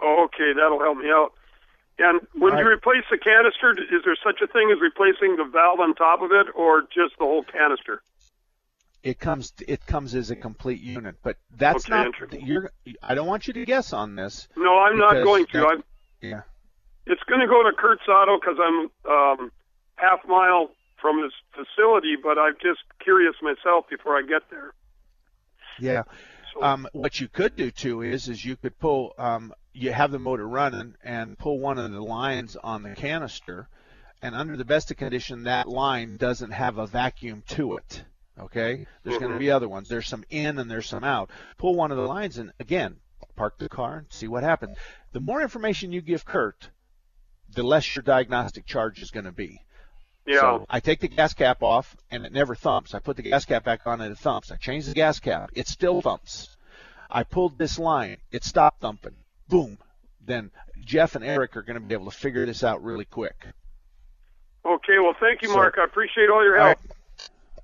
[0.00, 1.32] Oh, okay, that'll help me out.
[1.98, 5.44] And when All you replace the canister, is there such a thing as replacing the
[5.44, 8.02] valve on top of it, or just the whole canister?
[9.04, 11.92] It comes it comes as a complete unit but that's Okay,
[12.30, 15.66] not you're i don't want you to guess on this No, I'm not going to.
[15.68, 15.84] I'm,
[16.20, 16.40] yeah
[17.06, 19.52] it's going to go to Kurt's Auto because I'm um,
[19.96, 20.70] half mile
[21.02, 24.72] from his facility, but I'm just curious myself before I get there.
[25.78, 26.02] yeah
[26.62, 30.18] um, what you could do too is is you could pull um, you have the
[30.18, 33.68] motor running and pull one of the lines on the canister
[34.22, 38.02] and under the best of condition that line doesn't have a vacuum to it
[38.38, 41.74] okay there's going to be other ones there's some in and there's some out pull
[41.74, 42.96] one of the lines and again
[43.36, 44.76] park the car and see what happens
[45.12, 46.70] the more information you give kurt
[47.54, 49.60] the less your diagnostic charge is going to be
[50.26, 50.40] Yeah.
[50.40, 52.94] so I take the gas cap off and it never thumps.
[52.94, 54.50] I put the gas cap back on and it thumps.
[54.50, 55.50] I change the gas cap.
[55.54, 56.56] It still thumps.
[57.10, 58.16] I pulled this line.
[58.32, 59.14] It stopped thumping.
[59.48, 59.78] Boom.
[60.24, 60.50] Then
[60.84, 63.46] Jeff and Eric are going to be able to figure this out really quick.
[64.64, 65.76] Okay, well, thank you, So- Mark.
[65.78, 66.78] I appreciate all your help.
[66.78, 66.90] right.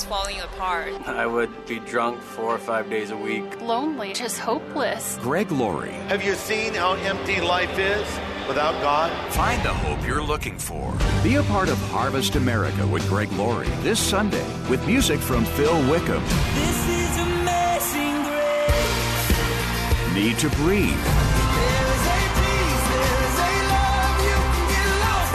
[0.00, 0.92] is falling apart.
[1.06, 3.60] I would be drunk four or five days a week.
[3.60, 5.18] Lonely, just hopeless.
[5.20, 5.92] Greg Laurie.
[6.08, 8.06] Have you seen how empty life is
[8.48, 9.10] without God?
[9.32, 10.96] Find the hope you're looking for.
[11.22, 15.76] Be a part of Harvest America with Greg Laurie this Sunday with music from Phil
[15.90, 16.22] Wickham.
[16.54, 20.14] This is amazing grace.
[20.14, 21.04] Need to breathe.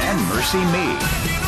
[0.08, 1.45] And Mercy Me.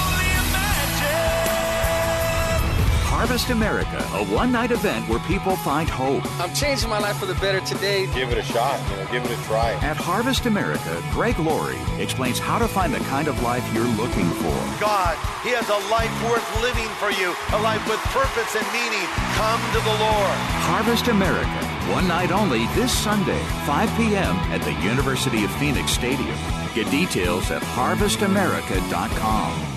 [3.18, 6.24] Harvest America, a one night event where people find hope.
[6.40, 8.06] I'm changing my life for the better today.
[8.14, 9.72] Give it a shot, you know, give it a try.
[9.82, 14.30] At Harvest America, Greg Laurie explains how to find the kind of life you're looking
[14.38, 14.54] for.
[14.80, 19.10] God, He has a life worth living for you, a life with purpose and meaning.
[19.34, 20.38] Come to the Lord.
[20.70, 24.36] Harvest America, one night only this Sunday, 5 p.m.
[24.54, 26.38] at the University of Phoenix Stadium.
[26.76, 29.77] Get details at harvestamerica.com.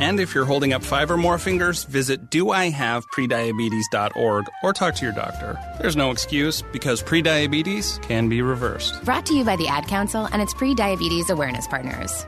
[0.00, 5.12] And if you're holding up five or more fingers, visit doihaveprediabetes.org or talk to your
[5.12, 5.58] doctor.
[5.78, 9.04] There's no excuse because prediabetes can be reversed.
[9.04, 12.24] Brought to you by the Ad Council and its pre diabetes awareness partners.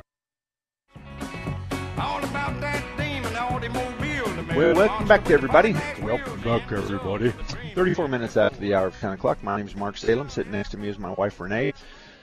[4.54, 5.72] Well, welcome back to everybody.
[6.02, 7.30] Welcome back, everybody.
[7.74, 9.42] 34 minutes after the hour of 10 o'clock.
[9.42, 10.28] My name is Mark Salem.
[10.28, 11.72] Sitting next to me is my wife, Renee.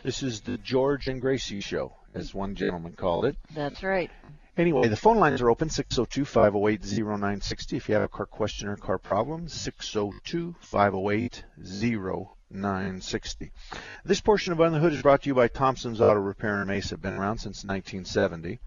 [0.03, 3.35] This is the George and Gracie Show, as one gentleman called it.
[3.55, 4.11] That's right.
[4.59, 7.77] Anyway, the phone lines are open 602 508 0960.
[7.77, 13.51] If you have a car question or car problem, 602 508 0960.
[14.03, 16.67] This portion of Under the Hood is brought to you by Thompson's Auto Repair in
[16.67, 16.97] Mesa.
[16.97, 18.59] Been around since 1970.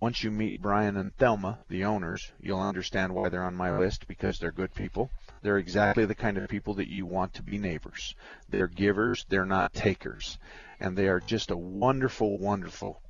[0.00, 4.08] Once you meet Brian and Thelma, the owners, you'll understand why they're on my list
[4.08, 5.12] because they're good people.
[5.42, 8.16] They're exactly the kind of people that you want to be neighbors.
[8.48, 10.38] They're givers, they're not takers.
[10.80, 13.00] And they are just a wonderful, wonderful,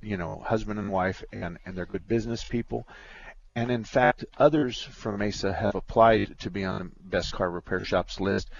[0.00, 2.86] you know, husband and wife, and, and they're good business people.
[3.54, 7.84] And in fact, others from Mesa have applied to be on the Best Car Repair
[7.84, 8.50] Shops list.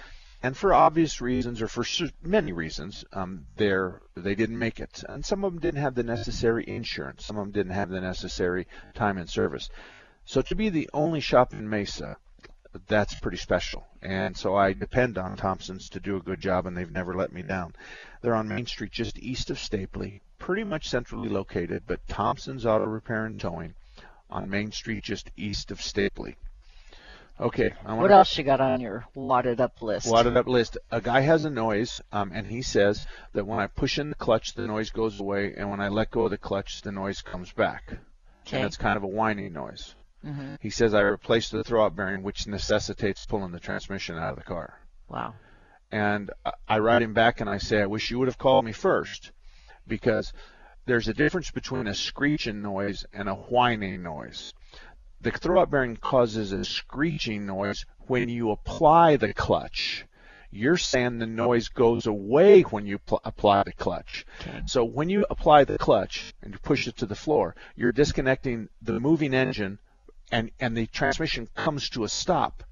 [0.41, 1.85] And for obvious reasons, or for
[2.23, 5.03] many reasons, um, they're, they didn't make it.
[5.07, 7.25] And some of them didn't have the necessary insurance.
[7.25, 9.69] Some of them didn't have the necessary time and service.
[10.25, 12.17] So to be the only shop in Mesa,
[12.87, 13.85] that's pretty special.
[14.01, 17.33] And so I depend on Thompson's to do a good job, and they've never let
[17.33, 17.73] me down.
[18.21, 22.85] They're on Main Street, just east of Stapley, pretty much centrally located, but Thompson's Auto
[22.85, 23.75] Repair and Towing
[24.29, 26.35] on Main Street, just east of Stapley.
[27.39, 27.73] Okay.
[27.85, 30.11] I what else you got on your wadded up list?
[30.11, 30.77] Wadded up list.
[30.91, 34.15] A guy has a noise, um, and he says that when I push in the
[34.15, 37.21] clutch, the noise goes away, and when I let go of the clutch, the noise
[37.21, 37.93] comes back.
[38.45, 38.57] Okay.
[38.57, 39.95] And it's kind of a whining noise.
[40.25, 40.55] Mm-hmm.
[40.59, 44.43] He says I replaced the throwout bearing, which necessitates pulling the transmission out of the
[44.43, 44.77] car.
[45.07, 45.35] Wow.
[45.91, 46.31] And
[46.67, 49.31] I write him back and I say, I wish you would have called me first,
[49.89, 50.31] because
[50.85, 54.53] there's a difference between a screeching noise and a whining noise.
[55.21, 60.05] The throwout bearing causes a screeching noise when you apply the clutch.
[60.51, 64.25] You're saying the noise goes away when you pl- apply the clutch.
[64.41, 64.61] Okay.
[64.65, 68.69] So when you apply the clutch and you push it to the floor, you're disconnecting
[68.81, 69.77] the moving engine
[70.31, 72.63] and, and the transmission comes to a stop.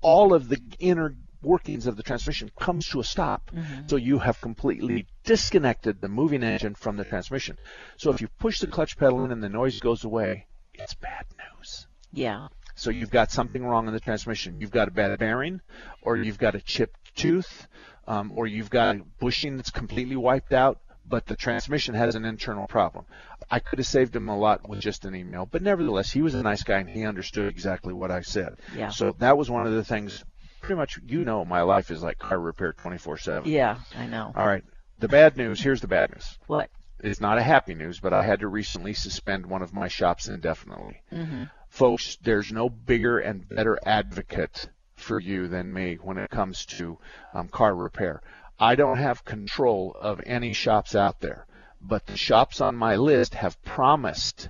[0.00, 1.14] All of the inner
[1.46, 3.50] workings of the transmission comes to a stop.
[3.54, 3.86] Mm-hmm.
[3.86, 7.56] So you have completely disconnected the moving engine from the transmission.
[7.96, 11.24] So if you push the clutch pedal in and the noise goes away, it's bad
[11.38, 11.86] news.
[12.12, 12.48] Yeah.
[12.74, 14.60] So you've got something wrong in the transmission.
[14.60, 15.62] You've got a bad bearing,
[16.02, 17.66] or you've got a chipped tooth,
[18.06, 22.24] um, or you've got a bushing that's completely wiped out, but the transmission has an
[22.24, 23.06] internal problem.
[23.50, 26.34] I could have saved him a lot with just an email, but nevertheless, he was
[26.34, 28.56] a nice guy and he understood exactly what I said.
[28.76, 28.90] Yeah.
[28.90, 30.24] So that was one of the things.
[30.66, 33.46] Pretty much, you know, my life is like car repair 24/7.
[33.46, 34.32] Yeah, I know.
[34.34, 34.64] All right.
[34.98, 35.60] The bad news.
[35.60, 36.38] Here's the bad news.
[36.46, 36.70] What?
[36.98, 40.28] It's not a happy news, but I had to recently suspend one of my shops
[40.28, 41.02] indefinitely.
[41.12, 41.44] Mm-hmm.
[41.68, 46.98] Folks, there's no bigger and better advocate for you than me when it comes to
[47.34, 48.22] um, car repair.
[48.58, 51.46] I don't have control of any shops out there,
[51.80, 54.48] but the shops on my list have promised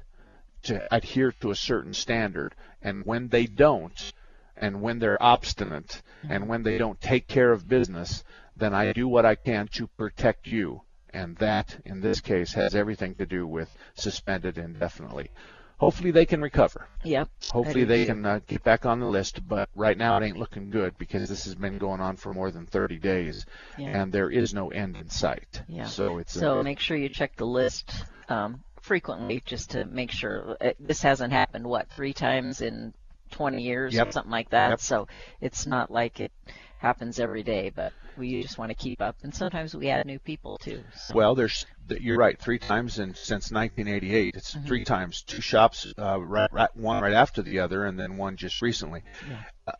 [0.62, 4.12] to adhere to a certain standard, and when they don't,
[4.56, 8.24] and when they're obstinate, and when they don't take care of business,
[8.56, 10.82] then I do what I can to protect you.
[11.10, 15.30] And that, in this case, has everything to do with suspended indefinitely.
[15.78, 16.88] Hopefully they can recover.
[17.04, 17.28] Yep.
[17.50, 20.70] Hopefully they can uh, get back on the list, but right now it ain't looking
[20.70, 23.44] good because this has been going on for more than 30 days,
[23.76, 23.88] Yeah.
[24.02, 25.62] and there is no end in sight.
[25.68, 25.84] Yeah.
[25.84, 27.92] So it's so uh, make sure you check the list
[28.30, 31.66] um, frequently just to make sure uh, this hasn't happened.
[31.66, 32.94] What three times in
[33.30, 34.08] 20 years Yep.
[34.08, 34.70] or something like that.
[34.70, 34.80] Yep.
[34.80, 35.08] So
[35.40, 36.32] it's not like it
[36.78, 39.16] happens every day, but we just want to keep up.
[39.22, 40.82] And sometimes we add new people too.
[40.96, 41.14] So.
[41.14, 42.38] Well, there's you're right.
[42.38, 44.34] Three times in since 1988.
[44.36, 45.22] It's three times.
[45.22, 49.02] Two shops, uh, right, right, one right after the other, and then one just recently.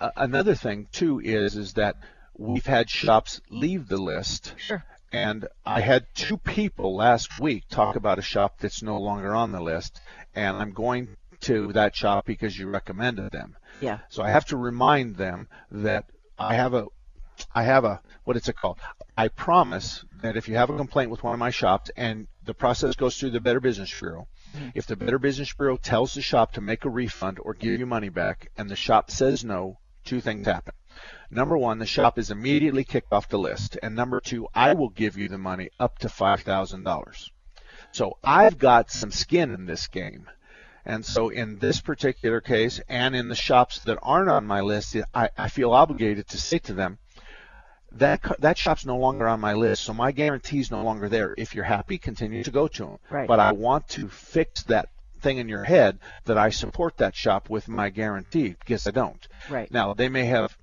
[0.01, 1.97] Uh, another thing too is is that
[2.37, 4.55] we've had shops leave the list.
[4.59, 4.85] Sure.
[5.13, 9.53] And I had two people last week talk about a shop that's no longer on
[9.53, 10.01] the list,
[10.35, 11.17] and I'm going
[11.47, 13.57] to that shop because you recommended them.
[13.81, 13.99] Yeah.
[14.09, 16.07] So I have to remind them that
[16.39, 16.87] I have a,
[17.55, 18.79] I have a, what is it called?
[19.17, 22.55] I promise that if you have a complaint with one of my shops and the
[22.55, 24.71] process goes through the Better Business Bureau, mm-hmm.
[24.75, 27.87] if the Better Business Bureau tells the shop to make a refund or give you
[27.87, 30.75] money back and the shop says no, two things happen.
[31.31, 33.77] Number one, the shop is immediately kicked off the list.
[33.83, 37.31] And number two, I will give you the money up to $5,000.
[37.93, 40.29] So I've got some skin in this game.
[40.87, 44.97] And so in this particular case and in the shops that aren't on my list,
[45.13, 46.99] I, I feel obligated to say to them,
[47.93, 51.35] that that shop's no longer on my list, so my guarantee's no longer there.
[51.37, 52.99] If you're happy, continue to go to them.
[53.11, 53.29] Right.
[53.29, 54.89] But I want to fix that
[55.21, 59.27] thing in your head that I support that shop with my guarantee because I don't.
[59.49, 59.71] Right.
[59.71, 60.57] Now they may have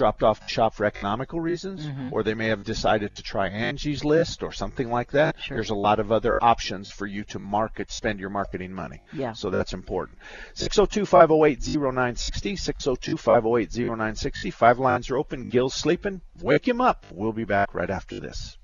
[0.00, 2.10] dropped off shop for economical reasons, Mhm.
[2.10, 5.38] or they may have decided to try Angie's List or something like that.
[5.38, 5.58] Sure.
[5.58, 9.02] There's a lot of other options for you to market, spend your marketing money.
[9.12, 9.34] Yeah.
[9.34, 10.16] So that's important.
[10.54, 14.50] 602-508-0960, 602-508-0960.
[14.50, 15.50] Five lines are open.
[15.50, 16.22] Gil's sleeping.
[16.40, 17.04] Wake him up.
[17.12, 18.56] We'll be back right after this.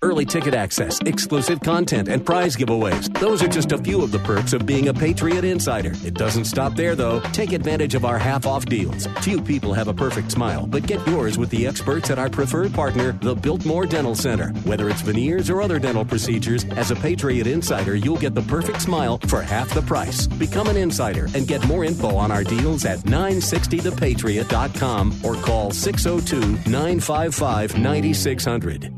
[0.00, 3.12] Early ticket access, exclusive content, and prize giveaways.
[3.18, 5.90] Those are just a few of the perks of being a Patriot Insider.
[6.04, 7.18] It doesn't stop there, though.
[7.32, 9.08] Take advantage of our half off deals.
[9.22, 12.72] Few people have a perfect smile, but get yours with the experts at our preferred
[12.72, 14.50] partner, the Biltmore Dental Center.
[14.62, 18.82] Whether it's veneers or other dental procedures, as a Patriot Insider, you'll get the perfect
[18.82, 20.28] smile for half the price.
[20.28, 26.70] Become an insider and get more info on our deals at 960thepatriot.com or call 602
[26.70, 28.97] 955 9600.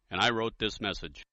[0.11, 1.23] and I wrote this message.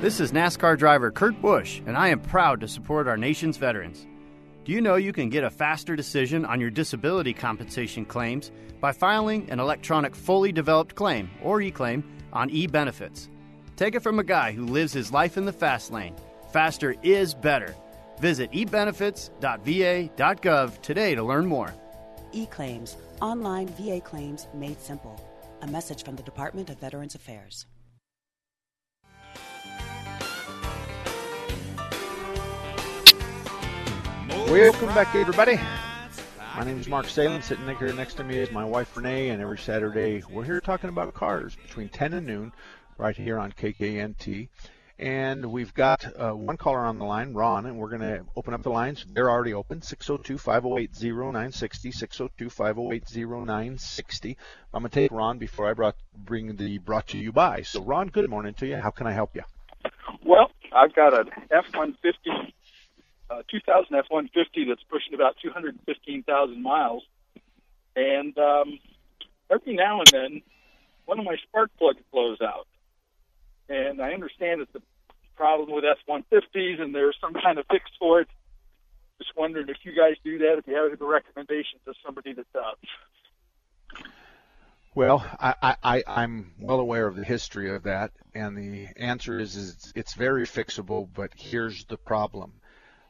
[0.00, 4.06] This is NASCAR driver Kurt Busch, and I am proud to support our nation's veterans.
[4.64, 8.92] Do you know you can get a faster decision on your disability compensation claims by
[8.92, 13.26] filing an electronic fully developed claim, or e-claim, on eBenefits?
[13.74, 16.14] Take it from a guy who lives his life in the fast lane.
[16.52, 17.74] Faster is better.
[18.20, 21.74] Visit ebenefits.va.gov today to learn more.
[22.30, 25.20] E-claims, online VA claims made simple.
[25.62, 27.66] A message from the Department of Veterans Affairs.
[34.50, 35.60] Welcome back, everybody.
[36.56, 37.42] My name is Mark Salem.
[37.42, 40.88] Sitting here next to me is my wife Renee, and every Saturday we're here talking
[40.88, 42.52] about cars between 10 and noon,
[42.96, 44.48] right here on KKNT.
[44.98, 48.54] And we've got uh, one caller on the line, Ron, and we're going to open
[48.54, 49.04] up the lines.
[49.12, 51.92] They're already open 602 508 0960.
[51.92, 54.36] 602 508 0960.
[54.72, 57.60] I'm going to take Ron before I brought, bring the brought to you by.
[57.62, 58.76] So, Ron, good morning to you.
[58.76, 59.42] How can I help you?
[60.24, 62.54] Well, I've got an F 150
[63.30, 67.02] uh, 2000 F-150 that's pushing about 215,000 miles,
[67.96, 68.78] and um,
[69.50, 70.42] every now and then,
[71.04, 72.66] one of my spark plugs blows out,
[73.68, 74.82] and I understand it's a
[75.36, 78.28] problem with F-150s, and there's some kind of fix for it.
[79.18, 82.46] Just wondering if you guys do that, if you have any recommendations of somebody that
[82.52, 84.04] does.
[84.94, 89.54] Well, I, I, I'm well aware of the history of that, and the answer is,
[89.54, 91.08] is it's very fixable.
[91.14, 92.54] But here's the problem: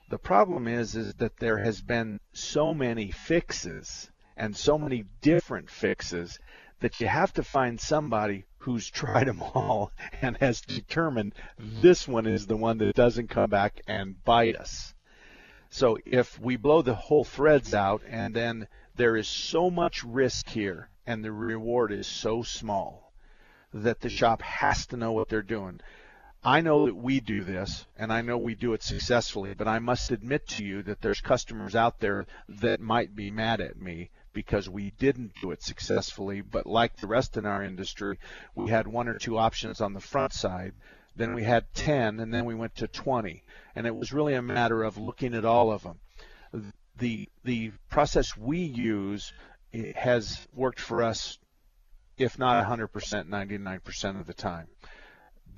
[0.08, 5.68] the problem is is that there has been so many fixes and so many different
[5.68, 6.38] fixes
[6.80, 9.90] that you have to find somebody who's tried them all
[10.22, 14.94] and has determined this one is the one that doesn't come back and bite us.
[15.70, 20.48] So if we blow the whole threads out and then there is so much risk
[20.48, 23.12] here and the reward is so small
[23.74, 25.80] that the shop has to know what they're doing.
[26.44, 29.80] I know that we do this, and I know we do it successfully, but I
[29.80, 34.10] must admit to you that there's customers out there that might be mad at me
[34.32, 36.40] because we didn't do it successfully.
[36.40, 38.20] But like the rest in our industry,
[38.54, 40.74] we had one or two options on the front side.
[41.16, 43.42] Then we had 10, and then we went to 20.
[43.74, 45.98] And it was really a matter of looking at all of them.
[46.96, 49.32] The, the process we use
[49.74, 51.36] eh, has worked for us,
[52.16, 52.90] if not 100%,
[53.28, 54.68] 99% of the time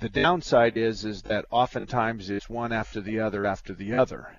[0.01, 4.39] the downside is is that oftentimes it's one after the other after the other,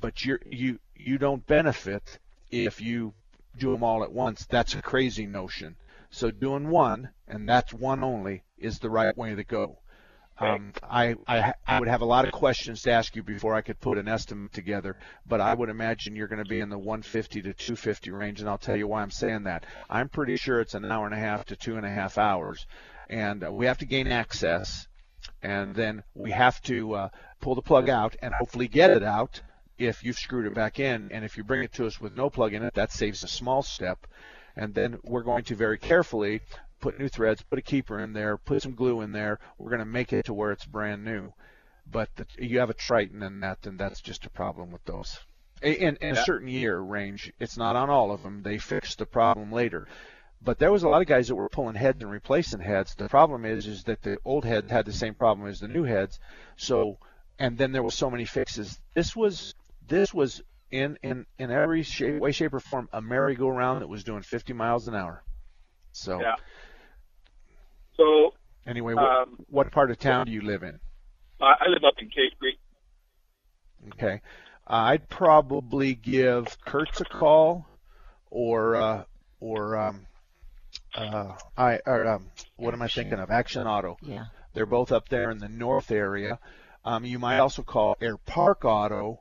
[0.00, 2.18] but you you you don't benefit
[2.50, 3.14] if you
[3.56, 4.46] do them all at once.
[4.46, 5.76] That's a crazy notion.
[6.10, 9.78] So doing one and that's one only is the right way to go.
[10.38, 13.62] Um, I, I I would have a lot of questions to ask you before I
[13.62, 16.78] could put an estimate together, but I would imagine you're going to be in the
[16.78, 19.64] 150 to 250 range, and I'll tell you why I'm saying that.
[19.88, 22.66] I'm pretty sure it's an hour and a half to two and a half hours
[23.08, 24.86] and uh, we have to gain access,
[25.42, 27.08] and then we have to uh,
[27.40, 29.40] pull the plug out and hopefully get it out
[29.78, 31.10] if you've screwed it back in.
[31.12, 33.28] And if you bring it to us with no plug in it, that saves a
[33.28, 34.06] small step.
[34.56, 36.40] And then we're going to very carefully
[36.80, 39.38] put new threads, put a keeper in there, put some glue in there.
[39.58, 41.32] We're going to make it to where it's brand new.
[41.90, 45.18] But the, you have a Triton in that, and that's just a problem with those.
[45.62, 48.42] In, in a certain year range, it's not on all of them.
[48.42, 49.86] They fix the problem later.
[50.44, 52.94] But there was a lot of guys that were pulling heads and replacing heads.
[52.94, 55.84] The problem is, is that the old heads had the same problem as the new
[55.84, 56.18] heads.
[56.56, 56.98] So,
[57.38, 58.80] and then there were so many fixes.
[58.94, 59.54] This was,
[59.86, 64.04] this was in in in every shape, way, shape, or form a merry-go-round that was
[64.04, 65.22] doing 50 miles an hour.
[65.92, 66.20] So.
[66.20, 66.34] Yeah.
[67.96, 68.34] So.
[68.66, 70.78] Anyway, what, um, what part of town do you live in?
[71.40, 72.58] I live up in Cave Creek.
[73.94, 74.20] Okay.
[74.66, 77.66] I'd probably give Kurtz a call,
[78.30, 79.04] or uh,
[79.40, 80.06] or um,
[80.94, 83.30] uh, I or um, what am I thinking of?
[83.30, 83.96] Action Auto.
[84.02, 84.26] Yeah.
[84.54, 86.38] They're both up there in the north area.
[86.84, 89.20] Um, you might also call Air Park Auto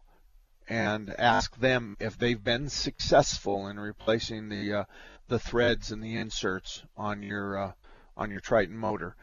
[0.67, 4.83] and ask them if they've been successful in replacing the uh,
[5.27, 7.71] the threads and the inserts on your uh,
[8.17, 9.15] on your Triton motor.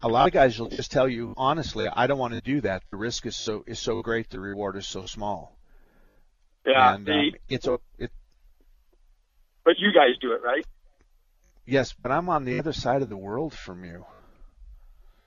[0.00, 2.82] A lot of guys will just tell you honestly, I don't want to do that.
[2.90, 5.56] The risk is so is so great, the reward is so small.
[6.64, 8.12] Yeah, and the, um, it's a it.
[9.64, 10.64] But you guys do it, right?
[11.68, 14.06] Yes, but I'm on the other side of the world from you.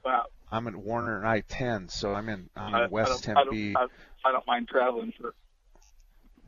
[0.04, 0.26] Wow.
[0.52, 3.76] I'm at Warner and I-10, so I'm in I'm I, West I Tempe.
[3.76, 3.92] I don't,
[4.26, 5.36] I, I don't mind traveling for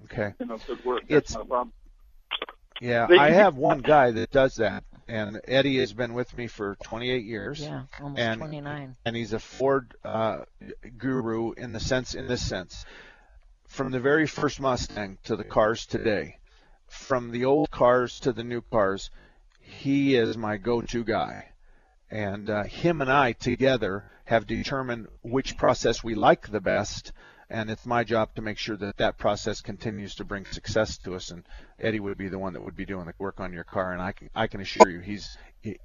[0.06, 0.34] okay.
[0.40, 1.04] you know good work.
[1.08, 1.74] That's It's no problem.
[2.82, 3.06] yeah.
[3.06, 4.84] They- I have one guy that does that.
[5.08, 7.60] and Eddie has been with me for 28 years.
[7.60, 8.96] Yeah, almost and, 29.
[9.06, 10.40] And he's a Ford uh,
[10.98, 12.84] guru in the sense, in this sense,
[13.68, 16.40] from the very first Mustang to the cars today,
[16.88, 19.12] from the old cars to the new cars,
[19.64, 21.50] he is my go-to guy.
[22.12, 27.12] And uh, him and I together have determined which process we like the best
[27.54, 31.16] and it's my job to make sure that that process continues to bring success to
[31.16, 31.30] us.
[31.30, 31.44] And
[31.80, 34.02] Eddie would be the one that would be doing the work on your car, and
[34.02, 35.38] I can I can assure you, he's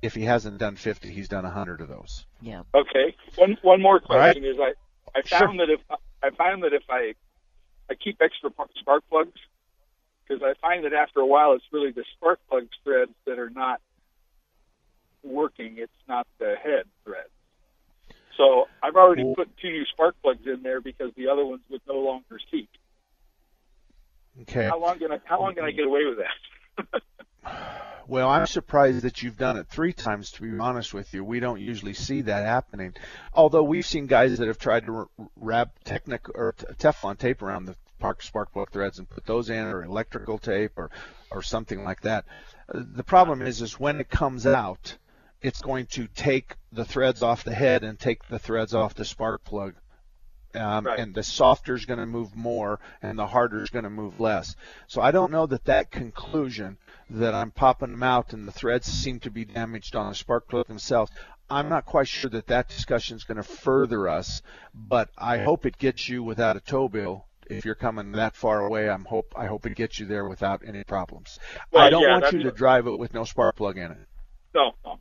[0.03, 2.27] if he hasn't done 50, he's done 100 of those.
[2.41, 2.63] Yeah.
[2.75, 3.15] Okay.
[3.37, 4.51] One one more question right.
[4.51, 4.73] is I
[5.15, 5.81] I found that if
[6.23, 7.15] I found that if I
[7.91, 9.39] I keep extra par- spark plugs
[10.29, 13.51] because I find that after a while it's really the spark plug threads that are
[13.51, 13.81] not
[15.23, 15.77] working.
[15.79, 17.29] It's not the head threads.
[18.37, 21.81] So I've already put two new spark plugs in there because the other ones would
[21.89, 22.69] no longer seat.
[24.43, 24.67] Okay.
[24.67, 27.03] How long can I how long can I get away with that?
[28.09, 30.31] Well, I'm surprised that you've done it three times.
[30.31, 32.95] To be honest with you, we don't usually see that happening.
[33.35, 37.77] Although we've seen guys that have tried to wrap Technic or Teflon tape around the
[38.21, 40.91] spark plug threads and put those in, or electrical tape, or
[41.31, 42.25] or something like that.
[42.73, 44.97] The problem is, is when it comes out,
[45.41, 49.05] it's going to take the threads off the head and take the threads off the
[49.05, 49.75] spark plug.
[50.55, 50.99] Um, right.
[50.99, 54.19] And the softer is going to move more, and the harder is going to move
[54.19, 54.57] less.
[54.87, 56.79] So I don't know that that conclusion
[57.11, 60.49] that I'm popping them out and the threads seem to be damaged on the spark
[60.49, 61.13] plug themselves.
[61.51, 64.43] I'm not quite sure that that discussion is going to further us,
[64.75, 67.27] but I hope it gets you without a tow bill.
[67.49, 70.63] If you're coming that far away, I'm hope I hope it gets you there without
[70.67, 71.39] any problems.
[71.73, 73.99] Well, I don't yeah, want you to drive it with no spark plug in it.
[74.55, 74.99] No, no,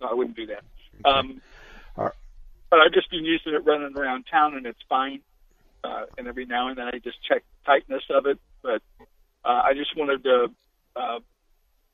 [0.00, 0.62] no I wouldn't do that.
[1.00, 1.18] Okay.
[1.18, 1.40] Um,
[1.96, 2.12] right.
[2.70, 5.20] But I've just been using it running around town, and it's fine.
[5.84, 8.38] Uh, and every now and then I just check tightness of it.
[8.62, 8.82] But
[9.44, 10.48] uh, I just wanted to
[10.96, 11.20] uh,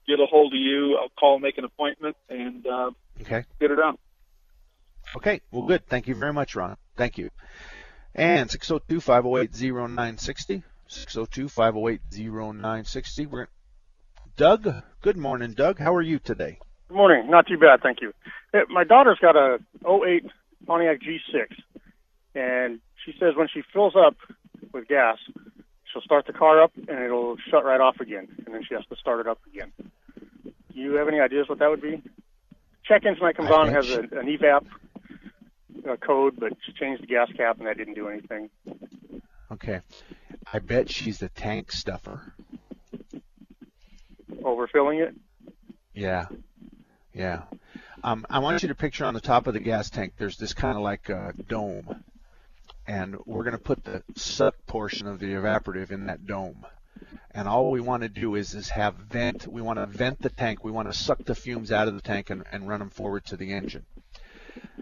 [0.07, 0.97] get a hold of you.
[0.97, 3.99] I'll call, make an appointment, and uh, okay, get it done.
[5.17, 5.87] Okay, well, good.
[5.87, 6.77] Thank you very much, Ron.
[6.97, 7.31] Thank you.
[8.15, 10.63] And 602 508 0960.
[10.89, 13.27] 602 508 0960.
[13.27, 13.49] We're
[14.37, 14.69] Doug.
[15.01, 15.79] Good morning, Doug.
[15.79, 16.59] How are you today?
[16.89, 17.31] Good morning.
[17.31, 18.13] Not too bad, thank you.
[18.69, 20.25] My daughter's got a 08
[20.67, 21.47] Pontiac G6,
[22.35, 24.17] and she says when she fills up
[24.73, 25.17] with gas,
[25.91, 28.85] she'll start the car up and it'll shut right off again, and then she has
[28.87, 29.73] to start it up again.
[30.45, 32.03] Do you have any ideas what that would be?
[32.85, 34.67] Check engine light comes I on, has she- an evap
[35.89, 38.51] uh, code, but she changed the gas cap and that didn't do anything.
[39.51, 39.81] Okay.
[40.53, 42.35] I bet she's the tank stuffer.
[44.43, 45.15] Overfilling it?
[45.95, 46.27] Yeah.
[47.13, 47.43] Yeah.
[48.03, 50.55] Um, I want you to picture on the top of the gas tank, there's this
[50.55, 52.05] kind of like a dome.
[52.87, 56.67] And we're going to put the suck portion of the evaporative in that dome.
[57.31, 59.47] And all we want to do is, is have vent.
[59.47, 60.65] We want to vent the tank.
[60.65, 63.25] We want to suck the fumes out of the tank and, and run them forward
[63.27, 63.87] to the engine.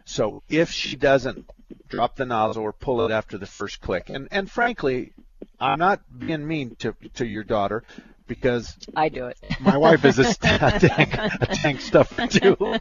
[0.04, 1.48] So if she doesn't
[1.88, 5.12] drop the nozzle or pull it after the first click, and, and frankly,
[5.58, 7.84] I'm not being mean to, to your daughter
[8.26, 9.38] because I do it.
[9.58, 12.56] my wife is a, st- a tank, a tank stuffer too,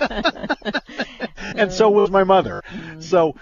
[1.55, 2.62] and so was my mother.
[2.99, 3.36] So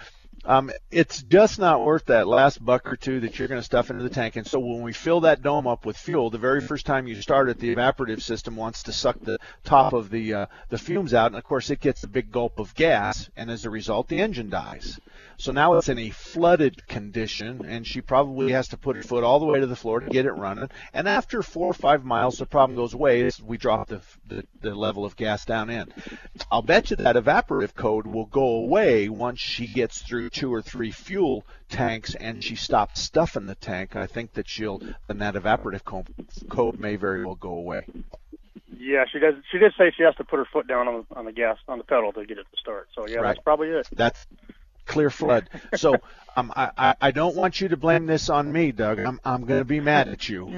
[0.47, 3.89] um, it's just not worth that last buck or two that you're going to stuff
[3.89, 4.37] into the tank.
[4.37, 7.21] And so when we fill that dome up with fuel, the very first time you
[7.21, 11.13] start it, the evaporative system wants to suck the top of the uh, the fumes
[11.13, 14.07] out, and of course it gets a big gulp of gas, and as a result,
[14.07, 14.99] the engine dies.
[15.39, 19.23] So now it's in a flooded condition, and she probably has to put her foot
[19.23, 20.69] all the way to the floor to get it running.
[20.93, 24.45] And after four or five miles, the problem goes away as we drop the, the,
[24.61, 25.93] the level of gas down in.
[26.51, 30.63] I'll bet you that evaporative code will go away once she gets through two or
[30.63, 33.95] three fuel tanks and she stops stuffing the tank.
[33.95, 36.07] I think that she'll, then that evaporative code,
[36.49, 37.85] code may very well go away.
[38.79, 39.35] Yeah, she does.
[39.51, 41.57] She did say she has to put her foot down on the, on the gas
[41.67, 42.87] on the pedal to get it to start.
[42.95, 43.27] So yeah, Right.
[43.29, 43.87] that's probably it.
[43.91, 44.25] That's
[44.87, 45.49] clear flood.
[45.75, 45.97] So
[46.35, 48.99] um, I, I I don't want you to blame this on me, Doug.
[48.99, 50.53] I'm I'm going to be mad at you.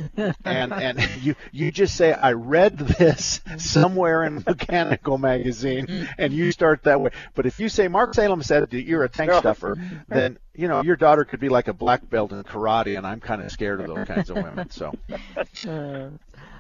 [0.46, 6.52] And and you you just say I read this somewhere in mechanical magazine, and you
[6.52, 7.12] start that way.
[7.36, 9.40] But if you say Mark Salem said that you're a tank No.
[9.40, 9.78] stuffer,
[10.08, 13.20] then you know your daughter could be like a black belt in karate, and I'm
[13.20, 14.70] kind of scared of those kinds of women.
[14.70, 14.96] So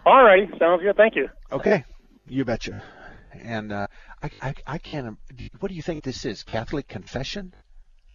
[0.05, 0.95] All righty, sounds good.
[0.95, 1.29] Thank you.
[1.51, 1.83] okay,
[2.27, 2.81] you betcha.
[3.33, 3.87] And uh,
[4.21, 5.17] I, I I can't.
[5.59, 6.43] What do you think this is?
[6.43, 7.53] Catholic confession?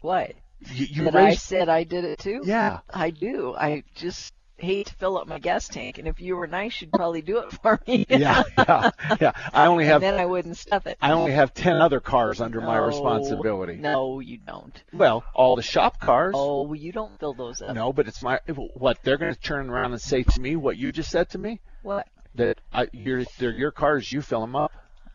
[0.01, 0.33] What?
[0.73, 2.43] You, you that I said I did it too?
[2.45, 2.81] Yeah.
[2.93, 3.55] I do.
[3.55, 6.93] I just hate to fill up my gas tank, and if you were nice, you'd
[6.93, 8.07] probably do it for me.
[8.09, 8.91] yeah, yeah,
[9.21, 9.33] yeah.
[9.53, 10.97] I only have and then I wouldn't stuff it.
[11.01, 13.77] I only have ten other cars under my responsibility.
[13.77, 14.83] No, you don't.
[14.93, 16.35] Well, all the shop cars.
[16.37, 17.75] Oh, you don't fill those up.
[17.75, 18.41] No, but it's my
[18.75, 21.39] what they're going to turn around and say to me what you just said to
[21.39, 22.07] me What?
[22.37, 24.73] that I, you're, they're your cars, you fill them up.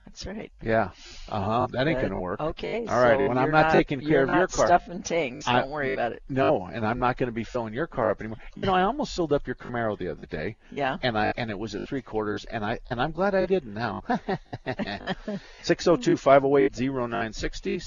[0.10, 0.52] That's right.
[0.64, 0.90] Yeah.
[1.30, 1.68] Uh huh.
[1.72, 2.40] That ain't gonna work.
[2.42, 3.18] okay, All right.
[3.20, 5.48] so when I'm not, not- taking care of your car, stuffing tanks.
[5.48, 6.24] I- Don't worry about it.
[6.30, 8.40] No, and I'm not going to be filling your car up anymore.
[8.56, 10.56] You know, I almost filled up your Camaro the other day.
[10.72, 10.98] Yeah.
[11.04, 13.76] And I and it was at three quarters, and I and I'm glad I didn't
[13.76, 14.04] now.
[15.64, 17.80] 602-508-0960,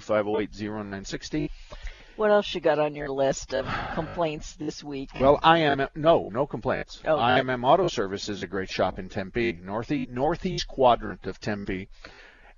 [0.00, 1.50] 602-508-0960.
[2.16, 5.10] What else you got on your list of complaints this week?
[5.20, 7.02] Well, IMM, no, no complaints.
[7.04, 7.22] Oh, good.
[7.22, 11.88] IMM Auto Service is a great shop in Tempe, northeast, northeast quadrant of Tempe.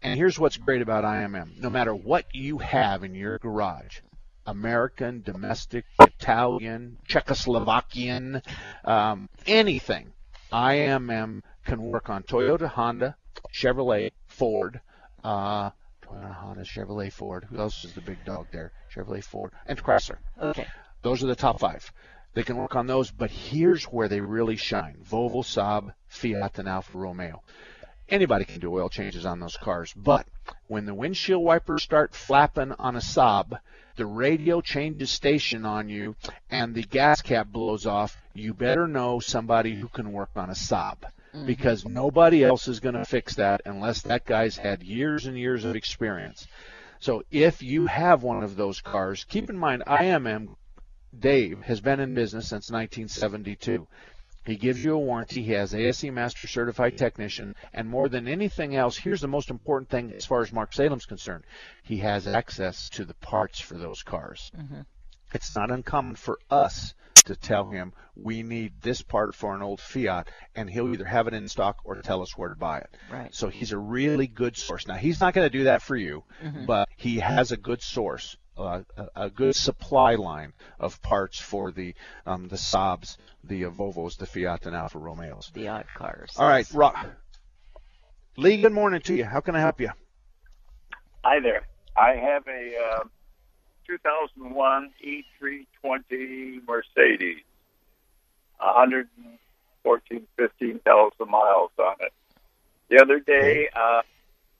[0.00, 1.60] And here's what's great about IMM.
[1.60, 3.98] No matter what you have in your garage,
[4.46, 8.42] American, domestic, Italian, Czechoslovakian,
[8.84, 10.12] um, anything,
[10.52, 13.16] IMM can work on Toyota, Honda,
[13.52, 14.80] Chevrolet, Ford,
[15.24, 15.70] uh,
[16.08, 17.46] Toyota, Honda, Chevrolet, Ford.
[17.50, 18.72] Who else is the big dog there?
[18.92, 20.18] Chevrolet, Ford, and Chrysler.
[20.40, 20.66] Okay.
[21.02, 21.92] Those are the top five.
[22.34, 26.68] They can work on those, but here's where they really shine: Volvo, Saab, Fiat, and
[26.68, 27.42] Alfa Romeo.
[28.08, 30.26] Anybody can do oil changes on those cars, but
[30.66, 33.58] when the windshield wipers start flapping on a Saab,
[33.96, 36.16] the radio changes station on you,
[36.50, 40.54] and the gas cap blows off, you better know somebody who can work on a
[40.54, 41.04] Saab.
[41.46, 45.64] Because nobody else is going to fix that unless that guy's had years and years
[45.64, 46.46] of experience.
[47.00, 50.56] So if you have one of those cars, keep in mind IMM
[51.16, 53.86] Dave has been in business since 1972.
[54.44, 55.42] He gives you a warranty.
[55.42, 59.90] He has ASE Master Certified Technician, and more than anything else, here's the most important
[59.90, 61.44] thing as far as Mark Salem's concerned.
[61.82, 64.50] He has access to the parts for those cars.
[64.56, 64.86] Mhm.
[65.34, 66.94] It's not uncommon for us
[67.28, 71.26] to tell him we need this part for an old Fiat, and he'll either have
[71.28, 72.90] it in stock or tell us where to buy it.
[73.10, 73.34] Right.
[73.34, 74.86] So he's a really good source.
[74.86, 76.66] Now he's not going to do that for you, Mhm.
[76.66, 81.70] but he has a good source, uh, a, a good supply line of parts for
[81.70, 81.94] the
[82.26, 85.50] um, the Saabs, the uh, Volvos, the Fiat, and Alfa Romeos.
[85.54, 86.32] The odd cars.
[86.36, 86.96] All right, Rock.
[88.36, 89.24] Lee, good morning to you.
[89.24, 89.90] How can I help you?
[91.24, 91.66] Hi there.
[91.96, 93.04] I have a uh,
[93.88, 97.42] 2001 E320 Mercedes,
[98.58, 102.12] 114, 15,000 miles on it.
[102.90, 104.02] The other day, uh,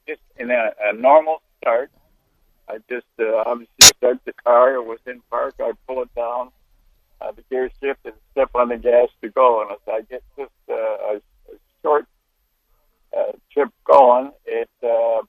[0.07, 1.91] just in a, a normal start,
[2.69, 4.75] I just uh, obviously start the car.
[4.75, 5.55] It was in park.
[5.61, 6.51] I pull it down,
[7.21, 9.63] uh, the gear shift, and step on the gas to go.
[9.63, 12.07] And as I get just uh, a, a short
[13.17, 15.23] uh, trip going, it uh,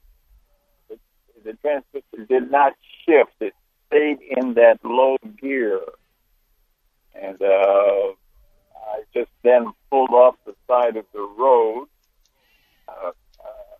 [1.43, 2.73] the transmission did not
[3.05, 3.31] shift.
[3.39, 3.53] It
[3.89, 5.81] stayed in that low gear.
[7.15, 8.13] And uh,
[8.89, 11.87] I just then pulled off the side of the road,
[12.87, 13.75] uh, uh,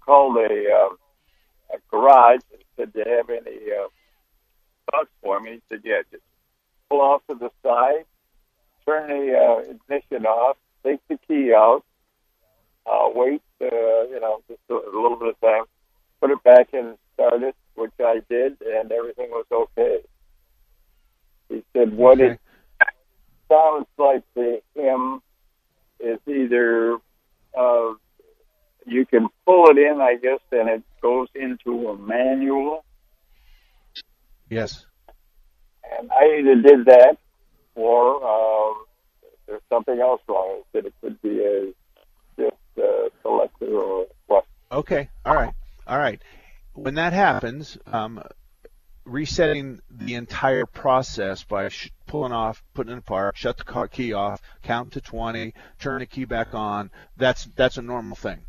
[0.00, 3.88] called a, uh, a garage and said, do you have any uh,
[4.90, 5.52] thoughts for me?
[5.52, 6.22] He said, yeah, just
[6.88, 8.04] pull off to the side,
[8.86, 11.82] turn the uh, ignition off, take the key out,
[12.86, 13.66] uh, wait, uh,
[14.10, 15.64] you know, just a, a little bit of time,
[16.20, 17.56] put it back in and start it,
[18.14, 19.98] I did, and everything was okay.
[21.48, 22.38] He said, what it
[23.50, 25.20] sounds like to him
[26.00, 26.96] is either
[27.58, 27.94] uh,
[28.86, 32.84] you can pull it in, I guess, and it goes into a manual,
[34.50, 34.86] Yes.
[35.98, 37.16] and I either did that
[37.74, 38.74] or uh,
[39.46, 40.62] there's something else wrong.
[40.72, 41.72] He said it could be a
[42.38, 44.44] just uh, selector or what.
[44.70, 45.08] Okay.
[45.24, 45.52] All right.
[45.86, 46.20] All right.
[46.74, 48.22] When that happens, um,
[49.04, 54.12] resetting the entire process by sh- pulling off, putting in park, shut the car key
[54.12, 58.44] off, count to 20, turn the key back on, that's that's a normal thing.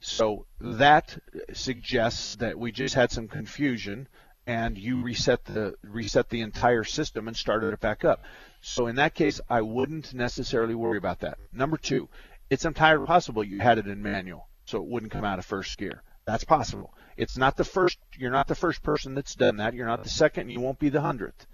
[0.00, 1.18] So that
[1.52, 4.08] suggests that we just had some confusion
[4.46, 8.22] and you reset the reset the entire system and started it back up.
[8.60, 11.38] So in that case, I wouldn't necessarily worry about that.
[11.52, 12.08] Number two,
[12.50, 15.76] it's entirely possible you had it in manual, so it wouldn't come out of first
[15.78, 16.02] gear.
[16.26, 16.92] That's possible.
[17.16, 17.98] It's not the first.
[18.16, 19.74] You're not the first person that's done that.
[19.74, 20.50] You're not the second.
[20.50, 21.46] You won't be the hundredth.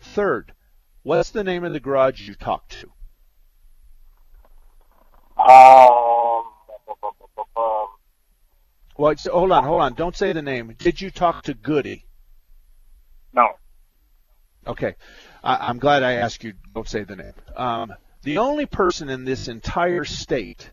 [0.00, 0.52] Third,
[1.02, 2.86] what's the name of the garage you talked to?
[5.42, 6.44] Um,
[8.96, 9.94] Well, it's- hold on, hold on.
[9.94, 10.74] Don't say the name.
[10.76, 12.04] Did you talk to Goody?
[13.32, 13.48] No.
[14.66, 14.94] Okay.
[15.42, 16.52] I, I'm glad I asked you.
[16.74, 17.32] Don't say the name.
[17.56, 20.70] Um, the only person in this entire state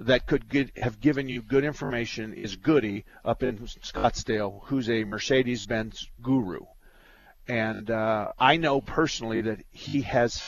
[0.00, 5.04] that could get, have given you good information is Goody up in Scottsdale, who's a
[5.04, 6.60] Mercedes-Benz guru,
[7.46, 10.42] and uh, I know personally that he has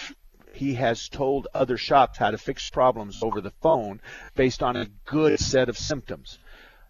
[0.54, 4.00] he has told other shops how to fix problems over the phone
[4.34, 6.38] based on a good set of symptoms.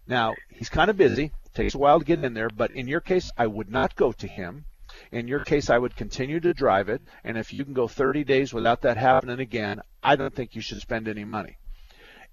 [0.07, 2.49] Now he's kind of busy; takes a while to get in there.
[2.49, 4.65] But in your case, I would not go to him.
[5.11, 8.23] In your case, I would continue to drive it, and if you can go 30
[8.23, 11.57] days without that happening again, I don't think you should spend any money.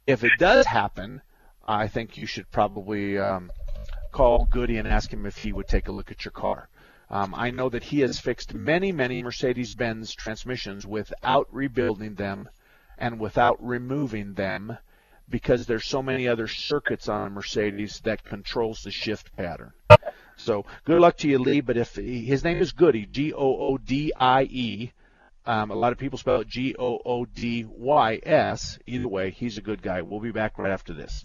[0.07, 1.23] If it does happen,
[1.67, 3.51] I think you should probably um,
[4.13, 6.69] call Goody and ask him if he would take a look at your car.
[7.11, 12.49] Um, I know that he has fixed many, many Mercedes-Benz transmissions without rebuilding them
[12.99, 14.79] and without removing them
[15.29, 19.73] because there's so many other circuits on a Mercedes that controls the shift pattern.
[20.37, 21.61] So good luck to you, Lee.
[21.61, 24.93] But if his name is Goody, G O O D I E,
[25.47, 28.79] um, a lot of people spell it G O O D Y S.
[28.87, 30.03] Either way, he's a good guy.
[30.03, 31.25] We'll be back right after this.